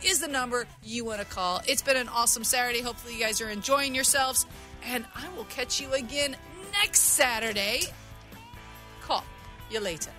[0.05, 1.61] is the number you want to call.
[1.67, 2.81] It's been an awesome Saturday.
[2.81, 4.47] Hopefully, you guys are enjoying yourselves,
[4.85, 6.37] and I will catch you again
[6.73, 7.83] next Saturday.
[9.03, 9.25] Call
[9.71, 10.11] you later.